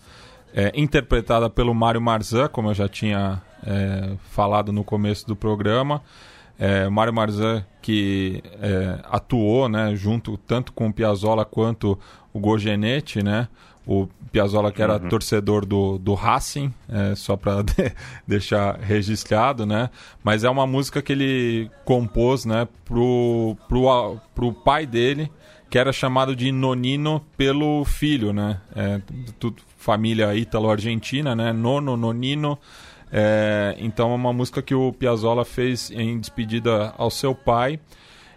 [0.56, 6.02] é, interpretada pelo Mário Marzan, como eu já tinha é, falado no começo do programa.
[6.58, 12.00] É, Mário Marzan que é, atuou né, junto tanto com o Piazzolla quanto
[12.34, 13.50] o Gogenetti, né?
[13.86, 15.10] O Piazzolla que era uhum.
[15.10, 17.92] torcedor do, do Racing, é, só para de,
[18.26, 19.90] deixar registrado, né?
[20.24, 25.30] Mas é uma música que ele compôs, né, pro, pro, pro pai dele,
[25.70, 28.62] que era chamado de Nonino pelo filho, né?
[28.74, 29.02] É,
[29.38, 31.52] tudo, família ítalo-argentina, né?
[31.52, 32.58] Nono, Nonino.
[33.16, 37.80] É, então é uma música que o Piazzolla fez em despedida ao seu pai.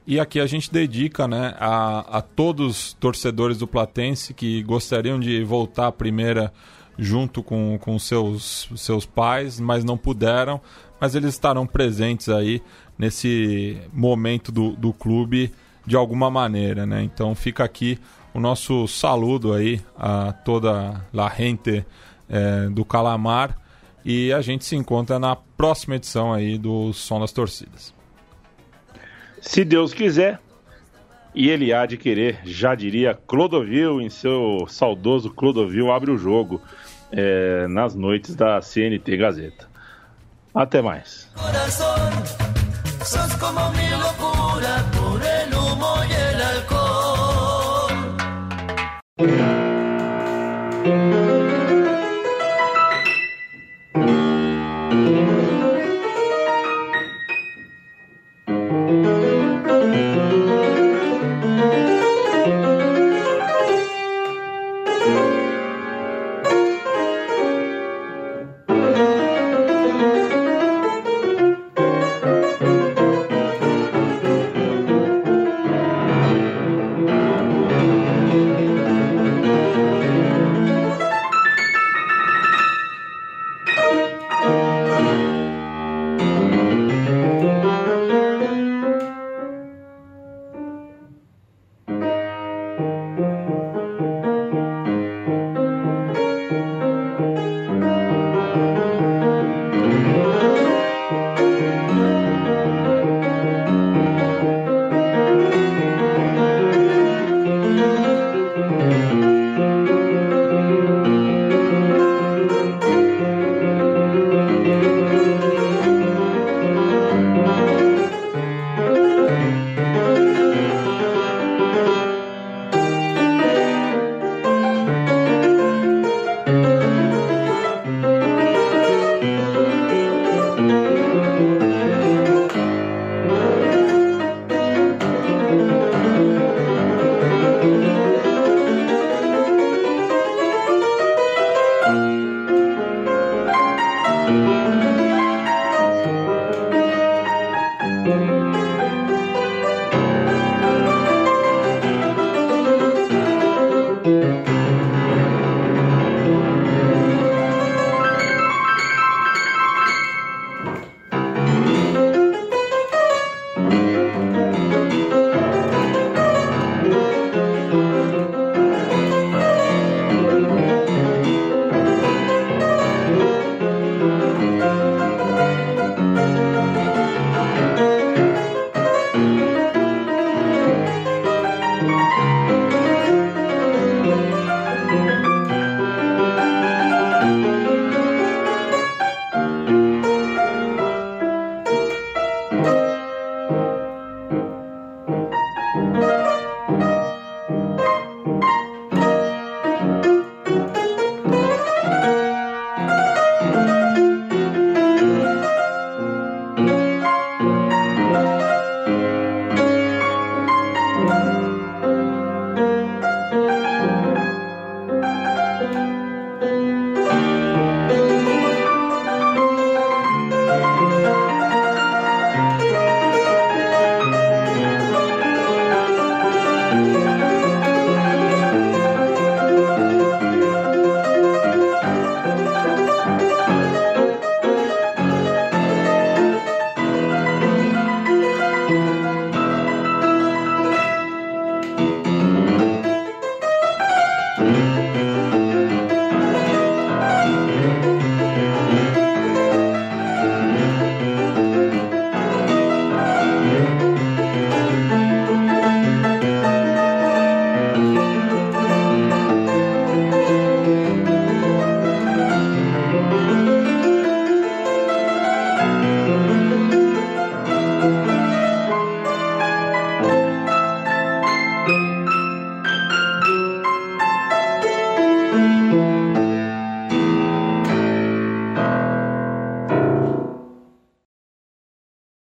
[0.06, 5.18] E aqui a gente dedica né, a, a todos os torcedores do Platense que gostariam
[5.18, 6.52] de voltar à primeira
[6.98, 10.60] junto com, com seus, seus pais, mas não puderam.
[11.00, 12.62] Mas eles estarão presentes aí
[12.98, 15.52] nesse momento do, do clube
[15.86, 16.84] de alguma maneira.
[16.84, 17.02] Né?
[17.02, 17.98] Então fica aqui
[18.34, 21.84] o nosso saludo aí a toda a gente
[22.28, 23.65] é, do Calamar.
[24.08, 27.92] E a gente se encontra na próxima edição aí do Som das Torcidas.
[29.40, 30.38] Se Deus quiser,
[31.34, 36.62] e ele há de querer, já diria Clodovil em seu saudoso Clodovil abre o jogo
[37.10, 39.68] é, nas noites da CNT Gazeta.
[40.54, 41.28] Até mais.